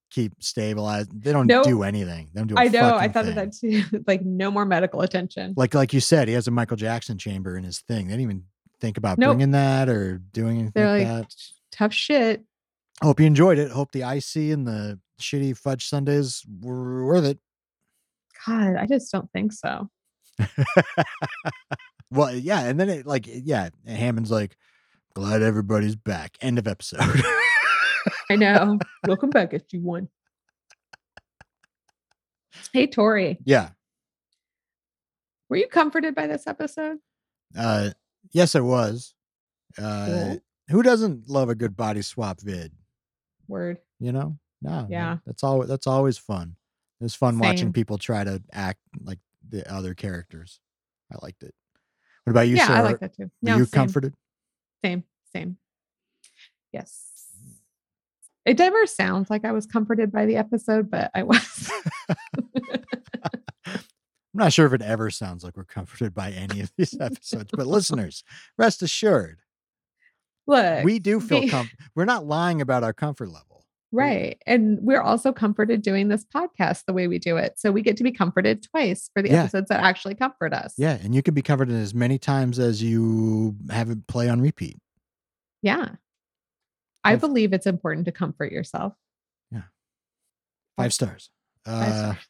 [0.10, 1.10] keep stabilized.
[1.24, 1.66] They don't Nope.
[1.66, 2.30] do anything.
[2.34, 2.56] They don't do.
[2.58, 5.94] I i know i thought of that too like no more medical attention Like like
[5.94, 8.08] you said, he has a Michael Jackson chamber in his thing.
[8.08, 8.44] They didn't even
[8.82, 9.30] think about Nope.
[9.30, 11.36] bringing that or doing anything they're like like that.
[11.72, 12.44] tough shit
[13.02, 13.72] Hope you enjoyed it.
[13.72, 17.40] Hope the icy and the shitty fudge sundays were worth it.
[18.46, 19.90] god i just don't think so
[22.14, 24.58] Well, yeah, and then it like yeah, Hammond's like,
[25.16, 26.38] glad everybody's back.
[26.42, 27.00] End of episode.
[28.30, 28.80] I know.
[29.08, 30.08] Welcome back, SG1.
[32.74, 33.70] Hey, Tori, Yeah.
[35.50, 36.98] were you comforted by this episode?
[37.58, 37.92] Uh,
[38.32, 39.14] yes, I was.
[39.78, 40.40] Uh, Cool.
[40.70, 42.72] Who doesn't love a good body swap vid?
[43.48, 43.78] Word.
[44.00, 44.38] You know?
[44.62, 44.88] No.
[44.90, 45.18] Yeah.
[45.26, 45.62] That's all.
[45.66, 46.56] That's always fun.
[47.00, 49.20] It was fun watching people try to act like
[49.52, 50.60] the other characters.
[51.12, 51.54] I liked it.
[52.24, 52.80] What about you, yeah, Sarah?
[52.80, 53.24] I like that too.
[53.24, 54.14] Were No, you same, comforted?
[54.84, 55.50] Same, same.
[55.50, 55.56] Mm.
[56.74, 57.08] Yes.
[58.46, 61.72] It never sounds like I was comforted by the episode, but I was.
[64.34, 67.52] I'm not sure if it ever sounds like we're comforted by any of these episodes,
[67.52, 68.24] but listeners,
[68.58, 69.40] rest assured,
[70.48, 71.84] Look, we do feel the- comfortable.
[71.96, 73.51] We're not lying about our comfort level.
[73.94, 74.42] Right.
[74.48, 77.60] And we're also comforted doing this podcast the way we do it.
[77.60, 79.42] So we get to be comforted twice for the Yeah.
[79.44, 80.74] episodes that actually comfort us.
[80.78, 84.40] Yeah, and you can be comforted as many times as you have it play on
[84.40, 84.78] repeat.
[85.62, 85.96] Yeah.
[87.04, 88.94] I I've- believe it's important to comfort yourself.
[89.52, 89.64] Yeah.
[90.78, 91.30] Five stars.
[91.66, 92.28] Five Uh, stars.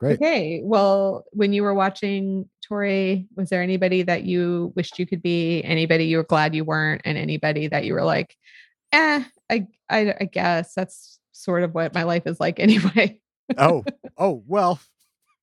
[0.00, 0.14] great.
[0.20, 0.60] Okay.
[0.64, 5.62] Well, when you were watching Tori, was there anybody that you wished you could be?
[5.62, 7.02] Anybody you were glad you weren't?
[7.04, 8.36] And anybody that you were like,
[8.92, 13.20] eh, I, I, I guess that's sort of what my life is like anyway.
[13.58, 13.84] Oh,
[14.16, 14.80] oh well.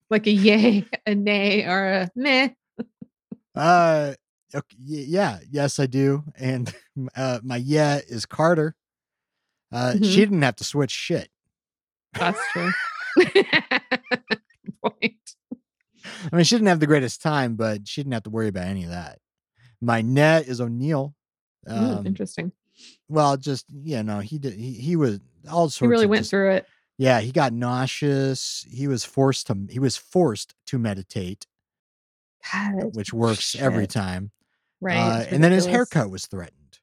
[0.10, 2.50] like a yay, a nay, or a meh.
[3.56, 4.14] Uh,
[4.56, 6.24] okay, yeah, yes, I do.
[6.38, 6.74] And
[7.16, 8.76] uh, my yeah is Carter.
[9.72, 10.04] Uh, Mhm.
[10.06, 11.30] she didn't have to switch shit.
[12.14, 12.72] That's true.
[14.84, 15.36] Point.
[16.32, 18.66] I mean, she didn't have the greatest time, but she didn't have to worry about
[18.68, 19.20] any of that.
[19.80, 21.16] My net is O'Neill.
[21.68, 22.52] Mm, Um, interesting.
[23.10, 24.54] Well, just you know, he did.
[24.54, 25.20] He, he was
[25.50, 25.80] all sorts.
[25.80, 26.66] He really of went just- through it.
[26.98, 28.64] Yeah, he got nauseous.
[28.70, 29.58] He was forced to.
[29.70, 31.48] He was forced to meditate,
[32.54, 34.30] God, which works every time.
[34.82, 34.98] Right.
[34.98, 36.80] Uh, and then his haircut was threatened.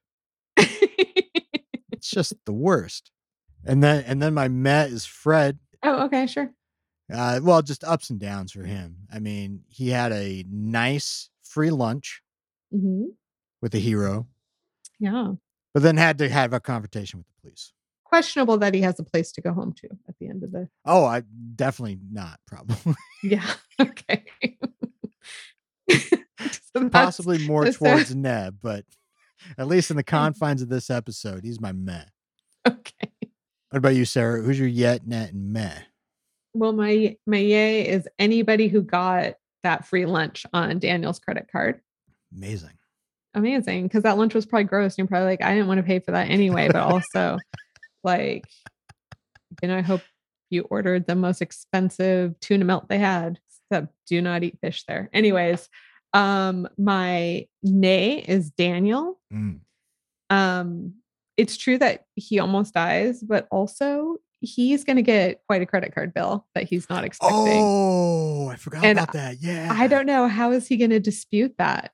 [0.57, 3.11] It's just the worst.
[3.65, 5.59] And then and then my Met is Fred.
[5.83, 6.51] oh, okay, sure.
[7.13, 8.97] Uh, well, just ups and downs for him.
[9.13, 12.21] I mean, he had a nice free lunch
[12.71, 13.05] hmm
[13.61, 14.27] with a hero,
[14.99, 15.33] Yeah.
[15.73, 17.73] But then had to have a confrontation with the police.
[18.03, 20.67] Questionable that he has a place to go home to at the end of the.
[20.85, 21.23] Oh, I
[21.55, 22.95] definitely not probably.
[23.23, 23.45] Yeah.
[23.79, 24.25] Okay.
[26.73, 28.85] So Possibly more towards Neb, but
[29.57, 30.15] at least in the mm-hmm.
[30.15, 32.05] confines of this episode, he's my meh.
[32.67, 33.11] Okay.
[33.69, 34.41] What about you, Sarah?
[34.41, 35.79] Who's your yet, net, and meh?
[36.53, 41.81] Well, my my yay is anybody who got that free lunch on Daniel's credit card.
[42.35, 42.78] Amazing.
[43.33, 44.93] Amazing, because that lunch was probably gross.
[44.93, 46.67] And you're probably like, I didn't want to pay for that anyway.
[46.67, 46.75] But
[47.13, 47.37] also,
[48.03, 48.45] like,
[49.61, 50.01] you know, I hope
[50.49, 53.39] you ordered the most expensive tuna melt they had.
[53.71, 55.09] Except, do not eat fish there.
[55.13, 55.69] Anyways,
[56.13, 59.19] um, my nay is Daniel.
[59.33, 59.59] Mm.
[60.31, 60.93] um
[61.37, 65.93] it's true that he almost dies but also he's going to get quite a credit
[65.95, 69.37] card bill that he's not expecting Oh, I forgot And about that.
[69.41, 69.69] Yeah.
[69.71, 71.91] i don't know how is he going to dispute that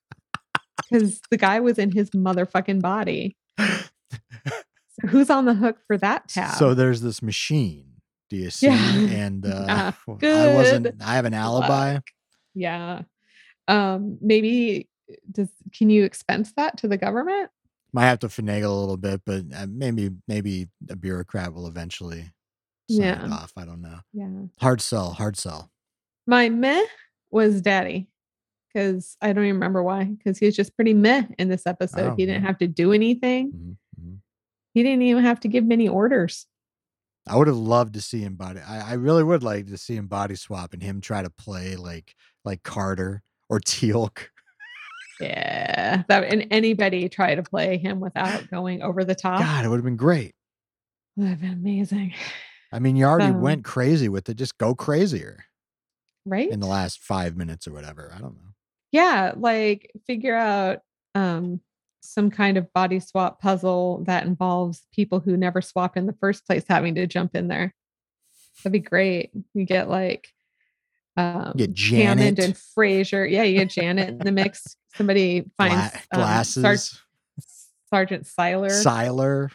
[0.89, 6.27] because the guy was in his motherfucking body so who's on the hook for that
[6.29, 7.87] tab So there's this machine.
[8.29, 8.67] Do you see?
[8.67, 8.77] Yeah.
[9.09, 10.87] And uh, Ah, I wasn't.
[11.03, 11.99] I have an alibi.
[12.53, 13.01] yeah
[13.67, 14.87] um maybe
[15.31, 17.49] does can you expense that to the government
[17.93, 22.31] Might have to finagle a little bit, but uh, maybe maybe a bureaucrat will eventually
[22.89, 23.29] sign it Yeah.
[23.31, 23.51] off.
[23.57, 23.99] I don't know.
[24.13, 24.29] yeah
[24.59, 25.11] Hard sell.
[25.13, 25.71] Hard sell.
[26.27, 26.83] My meh
[27.31, 28.07] was daddy
[28.75, 30.03] because I don't even remember why.
[30.03, 32.11] Because he was just pretty meh in this episode.
[32.11, 33.51] Oh, he didn't have to do anything.
[33.53, 34.17] Mhm, mhm.
[34.73, 36.45] He didn't even have to give many orders.
[37.25, 38.59] I would have loved to see him body.
[38.59, 41.75] I, I really would like to see him body swap and him try to play
[41.77, 44.27] like like Carter or Teal'c.
[45.21, 49.39] Yeah, that and anybody try to play him without going over the top.
[49.39, 50.35] God, it would have been great.
[51.15, 52.13] Would have been amazing,
[52.73, 54.35] I mean, you already So- went crazy with it.
[54.35, 55.45] Just go crazier
[56.25, 56.49] right?
[56.51, 58.11] in the last five minutes or whatever.
[58.13, 58.51] I don't know.
[58.95, 60.79] Yeah, like figure out
[61.15, 61.59] um
[61.99, 66.47] some kind of body swap puzzle that involves people who never swapped in the first
[66.47, 67.75] place having to jump in there.
[68.59, 69.31] That'd be great.
[69.53, 70.29] You get like
[71.17, 72.39] um Get Hammond Janet.
[72.39, 73.25] and Fraiser.
[73.29, 74.77] Yeah, you get Janet in the mix.
[74.95, 76.61] Somebody Gla- finds um, glasses.
[76.61, 77.01] Sar-
[77.89, 78.69] Sergeant Seiler.
[78.69, 79.51] Siler.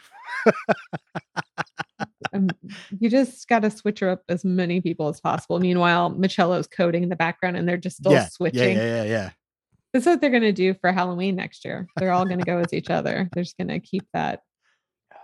[2.33, 2.47] Um,
[2.99, 5.59] you just got to switch her up as many people as possible.
[5.59, 8.77] Meanwhile, Ma'chello's coding in the background and they're just still yeah, switching.
[8.77, 9.29] Yeah, yeah, yeah, yeah.
[9.93, 11.87] That's what they're going to do for Halloween next year.
[11.97, 13.29] They're all going to go as each other.
[13.33, 14.41] They're just going to keep that.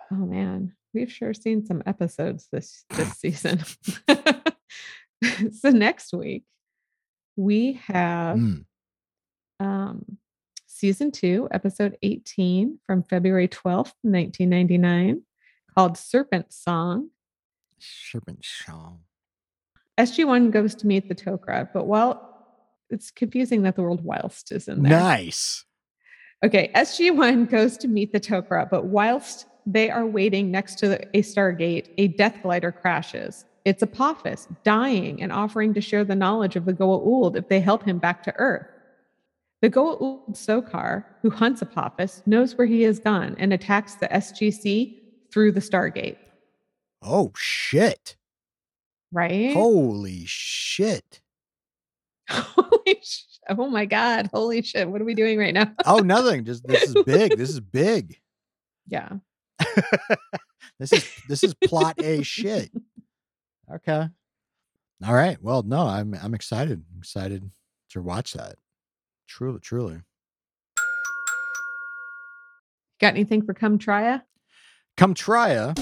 [0.10, 3.60] Oh man, we've sure seen some episodes this this season.
[5.52, 6.46] so next week
[7.36, 8.66] we have Mm.
[9.60, 10.18] um,
[10.78, 15.24] season two, episode 18 from February 12th, 1999.
[15.74, 17.10] called Serpent Song.
[17.80, 19.00] Serpent song.
[19.98, 22.46] SG1 goes to meet the Tok'ra, but while
[22.90, 25.00] it's confusing that the word whilst is in there.
[25.00, 25.66] Nice.
[26.44, 31.18] Okay, SG1 goes to meet the Tok'ra, but whilst they are waiting next to the-
[31.18, 33.46] a Stargate, a death glider crashes.
[33.66, 37.84] It's Apophis dying and offering to share the knowledge of the Goa'uld if they help
[37.84, 38.68] him back to Earth.
[39.62, 45.00] The Goa'uld Sokar, who hunts Apophis, knows where he has gone and attacks the SGC
[45.32, 46.18] through the Stargate.
[47.02, 48.18] Oh shit.
[49.12, 49.54] Right?
[49.54, 51.22] Holy shit.
[52.30, 54.30] Holy sh- oh my God.
[54.34, 54.90] Holy shit.
[54.90, 55.72] What are we doing right now?
[55.86, 56.44] Oh, nothing.
[56.46, 57.38] Just this is big.
[57.38, 58.20] This is big.
[58.90, 59.10] Yeah.
[60.80, 62.72] this is this is plot A shit.
[63.74, 64.08] Okay.
[65.06, 65.38] All right.
[65.42, 66.84] Well, no, I'm I'm excited.
[66.94, 67.52] I'm excited
[67.90, 68.56] to watch that.
[69.28, 70.02] Truly, truly.
[73.00, 74.20] Got anything for Come Try
[74.96, 75.74] Come try ya.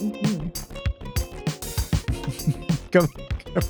[0.00, 0.48] Mm-hmm.
[2.90, 3.06] Come,
[3.54, 3.62] come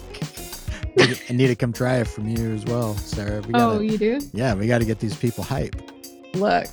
[1.28, 3.40] I need to come try it from you as well, Sarah.
[3.43, 4.20] We Oh, gotta, you do?
[4.32, 5.77] yeah, we got to get these people hype.
[6.35, 6.69] Look.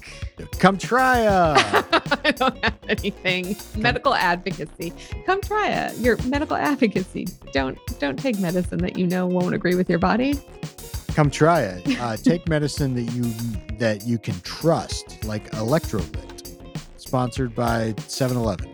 [0.59, 1.81] Come try ya.
[2.23, 3.55] I don't have anything.
[3.75, 4.93] Medical advocacy.
[5.25, 5.97] Come try it.
[5.97, 7.27] Your medical advocacy.
[7.51, 10.39] Don't don't take medicine that you know won't agree with your body.
[11.13, 11.99] Come try it.
[11.99, 13.23] Uh, take medicine that you
[13.77, 16.57] that you can trust, like Electrolit,
[16.97, 18.71] sponsored by 7-Eleven.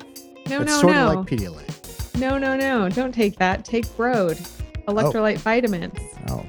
[0.49, 1.09] No, it's no, sort no.
[1.09, 2.19] of like Pedialyte.
[2.19, 2.89] no, no, no.
[2.89, 3.63] Don't take that.
[3.63, 4.37] Take Broad.
[4.87, 5.97] Electrolyte vitamins
[6.29, 6.43] Oh,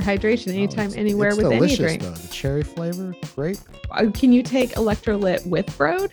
[0.00, 2.02] for hydration oh, anytime, it's- anywhere it's with any drink.
[2.02, 3.60] Though the cherry flavor, great.
[3.90, 6.12] Uh, Can you take electrolyte with Broad?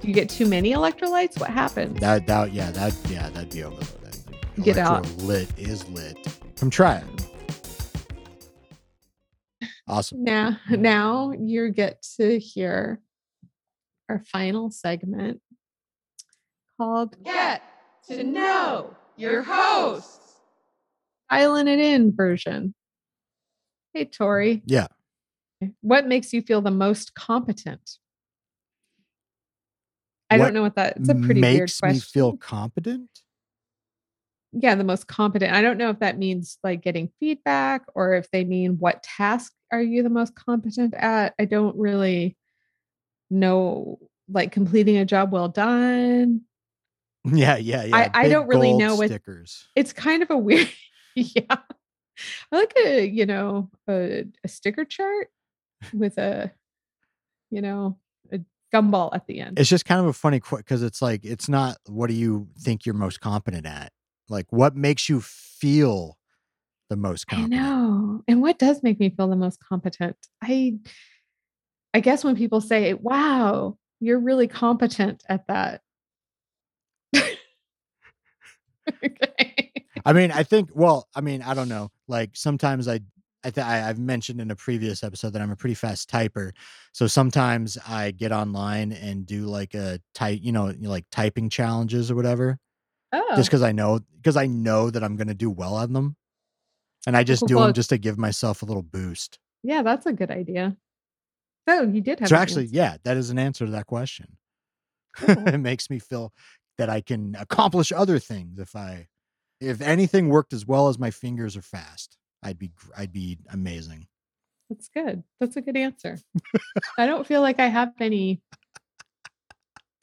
[0.00, 1.38] Do you get too many electrolytes?
[1.38, 2.00] What happens?
[2.00, 3.84] That that yeah that yeah that'd be overload.
[4.04, 4.64] I think.
[4.64, 5.08] Get out.
[5.18, 6.18] Lit is lit.
[6.56, 7.28] Come try it.
[9.86, 10.24] Awesome.
[10.24, 13.00] Now, now you get to hear
[14.08, 15.40] our final segment
[16.78, 17.62] called Get
[18.08, 20.20] to Know Your Host.
[21.30, 22.74] Dialing it in version.
[23.94, 24.86] Hey, Tori, Yeah.
[25.80, 27.98] what makes you feel the most competent?
[30.30, 30.96] I What don't know what that.
[30.96, 31.96] It's a pretty weird makes question.
[31.96, 33.10] me feel competent.
[34.54, 35.52] yeah, the most competent.
[35.52, 39.52] I don't know if that means like getting feedback or if they mean what task
[39.70, 41.34] are you the most competent at.
[41.38, 42.36] I don't really
[43.30, 43.98] know,
[44.28, 46.42] like completing a job well done.
[47.24, 47.96] Yeah, yeah, yeah.
[47.96, 49.68] I- I don't really know what- stickers.
[49.76, 50.68] It's kind of a weird,
[51.14, 51.56] yeah.
[52.50, 55.28] I like a, you know, a, a sticker chart
[55.92, 56.52] with a,
[57.50, 57.98] you know,
[58.32, 58.40] a
[58.74, 59.58] gumball at the end.
[59.58, 62.86] It's just kind of a funny because it's like it's not what do you think
[62.86, 63.92] you're most competent at?
[64.28, 66.18] Like what makes you feel
[66.88, 67.62] the most I competent?
[67.62, 68.22] know.
[68.28, 70.16] And what does make me feel the most competent?
[70.42, 70.78] I
[71.94, 75.82] I guess when people say, "Wow, you're really competent at that."
[79.04, 79.51] okay.
[80.04, 80.70] I mean, I think.
[80.74, 81.90] Well, I mean, I don't know.
[82.08, 83.00] Like sometimes I,
[83.44, 86.52] I, th- I I've mentioned in a previous episode that I'm a pretty fast typer.
[86.92, 92.10] So sometimes I get online and do like a type, you know, like typing challenges
[92.10, 92.58] or whatever,
[93.12, 93.32] Oh.
[93.36, 96.16] just because I know because I know that I'm gonna do well on them,
[97.06, 99.38] and I just cool, do them just to give myself a little boost.
[99.62, 100.76] yeah, that's a good idea.
[101.68, 102.74] So you did have So actually, answer.
[102.76, 104.36] yeah, that is an answer to that question.
[105.16, 105.46] Cool.
[105.46, 106.32] it makes me feel
[106.78, 109.08] that I can accomplish other things if I,
[109.62, 114.08] if anything worked as well as my fingers are fast, I'd be I'd be amazing.
[114.68, 115.22] That's good.
[115.38, 116.18] That's a good answer.
[116.98, 118.42] I don't feel like I have any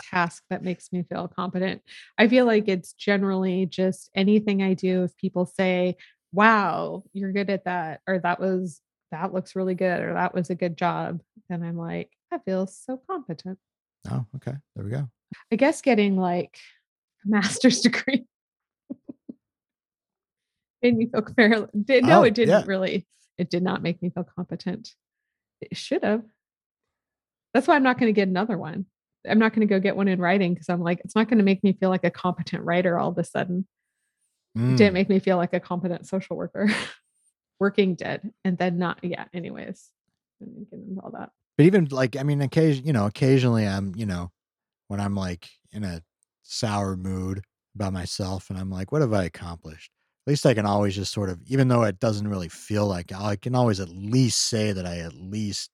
[0.01, 1.81] task that makes me feel competent.
[2.17, 5.03] I feel like it's generally just anything I do.
[5.03, 5.97] If people say,
[6.31, 8.81] wow, you're good at that, or that was,
[9.11, 12.67] that looks really good, or that was a good job, then I'm like, I feel
[12.67, 13.57] so competent.
[14.09, 15.09] Oh, okay, there we go.
[15.51, 16.57] I guess getting like
[17.25, 18.25] a master's degree
[20.81, 21.67] made me feel fairly.
[21.85, 22.63] Did, no, Oh, it didn't yeah.
[22.65, 23.07] really.
[23.37, 24.93] It did not make me feel competent.
[25.61, 26.23] It should have.
[27.53, 28.85] That's why I'm not going to get another one.
[29.27, 31.39] I'm not going to go get one in writing because I'm like, it's not going
[31.39, 33.67] to make me feel like a competent writer all of a sudden.
[34.55, 36.69] It Mm, didn't make me feel like a competent social worker.
[37.59, 38.99] Working dead and then not.
[39.03, 39.25] Yeah.
[39.33, 39.89] Anyways,
[40.39, 41.29] didn't get into all that.
[41.57, 44.31] But even like I mean, occasion you know, occasionally I'm you know,
[44.87, 46.01] when I'm like in a
[46.43, 47.43] sour mood
[47.75, 49.91] about myself, and I'm like, what have I accomplished?
[50.27, 53.11] At least I can always just sort of, even though it doesn't really feel like,
[53.11, 55.71] I can always at least say that I at least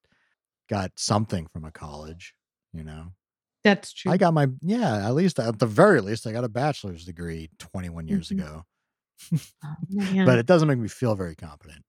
[0.70, 2.34] got something from a college.
[2.74, 3.08] You know,
[3.64, 4.12] That's true.
[4.12, 7.50] I got my yeah, at least at the very least, I got a bachelor's degree
[7.60, 8.40] 21 years Mhm.
[8.40, 8.66] ago.
[9.64, 9.76] Oh.
[10.26, 11.84] But it doesn't make me feel very competent.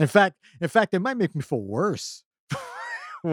[0.00, 2.24] In fact, in fact, it might make me feel worse.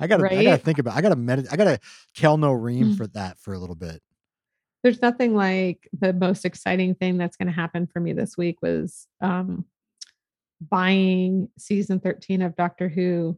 [0.00, 0.96] I gotta, I gotta think about.
[0.96, 1.46] I gotta medit.
[1.50, 1.78] I gotta
[2.16, 2.96] kel'no'reem Mm.
[2.96, 4.02] for that for a little bit.
[4.86, 8.62] There's nothing like the most exciting thing that's going to happen for me this week
[8.62, 9.64] was um,
[10.60, 13.36] buying season 13 of Doctor Who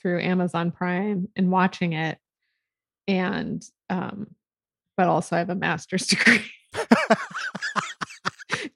[0.00, 2.16] through Amazon Prime and watching it.
[3.06, 4.28] And, um,
[4.96, 6.50] but also I have a master's degree.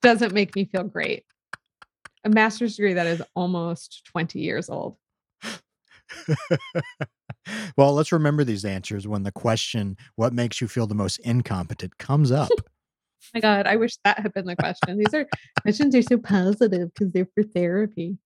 [0.03, 1.25] Doesn't make me feel great.
[2.23, 4.97] A master's degree that is almost 20 years old.
[7.75, 11.97] well, let's remember these answers when the question, "What makes you feel the most incompetent?"
[11.97, 12.49] comes up.
[12.59, 12.63] oh
[13.33, 14.97] my God, I wish that had been the question.
[14.97, 15.27] These are
[15.61, 18.17] questions are so positive because they're for therapy.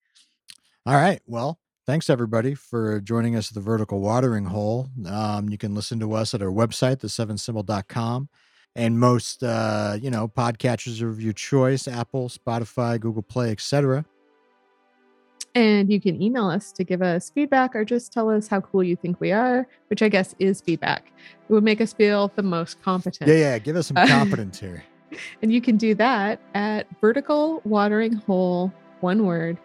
[0.85, 1.22] All right.
[1.27, 4.89] Well, thanks everybody for joining us at the Vertical Watering Hole.
[5.06, 8.30] Um, you can listen to us at our website, the7symbol.com,
[8.76, 14.06] and most uh, you know podcatchers of your choice: Apple, Spotify, Google Play, etc.
[15.53, 18.84] And you can email us to give us feedback or just tell us how cool
[18.84, 21.11] you think we are, which I guess is feedback.
[21.49, 23.30] It would make us feel the most competent.
[23.30, 23.60] Yeah, yeah.
[23.60, 24.84] Give us some competence here.
[25.41, 28.72] And you can do that at vertical watering hole,
[29.02, 29.57] one word,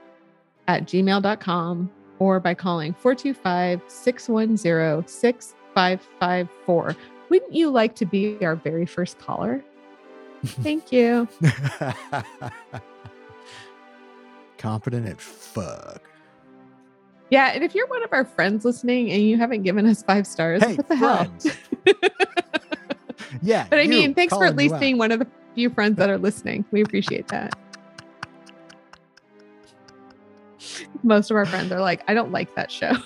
[0.66, 6.96] at gmail.com or by calling 425 610 6554.
[7.28, 9.64] Wouldn't you like to be our very first caller?
[10.46, 11.28] Thank you.
[14.58, 16.02] Competent at fuck.
[17.30, 17.52] Yeah.
[17.54, 20.62] And if you're one of our friends listening and you haven't given us five stars,
[20.62, 21.32] Hey, what the hell?
[23.42, 23.66] yeah.
[23.68, 26.18] But I mean, thanks for at least being one of the few friends that are
[26.18, 26.64] listening.
[26.70, 27.58] We appreciate that.
[31.02, 32.92] Most of our friends are like, I don't like that show.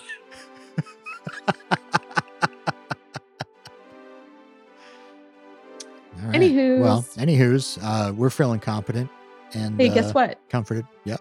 [6.22, 6.34] All right.
[6.34, 6.80] Anywho's.
[6.80, 9.10] Well, anywho's, uh, we're feeling competent
[9.54, 10.38] and hey, uh, guess what?
[10.48, 10.86] comforted.
[11.04, 11.20] Yep.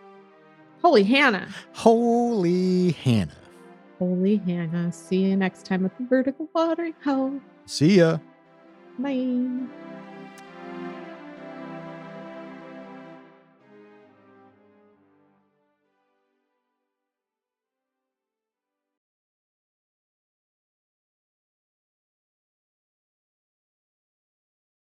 [0.82, 1.50] Holy Hannah.
[1.74, 3.32] Holy Hannah.
[3.98, 4.92] Holy Hannah.
[4.92, 7.42] See you next time at the vertical watering hole.
[7.66, 8.20] See ya.
[8.98, 9.89] Bye.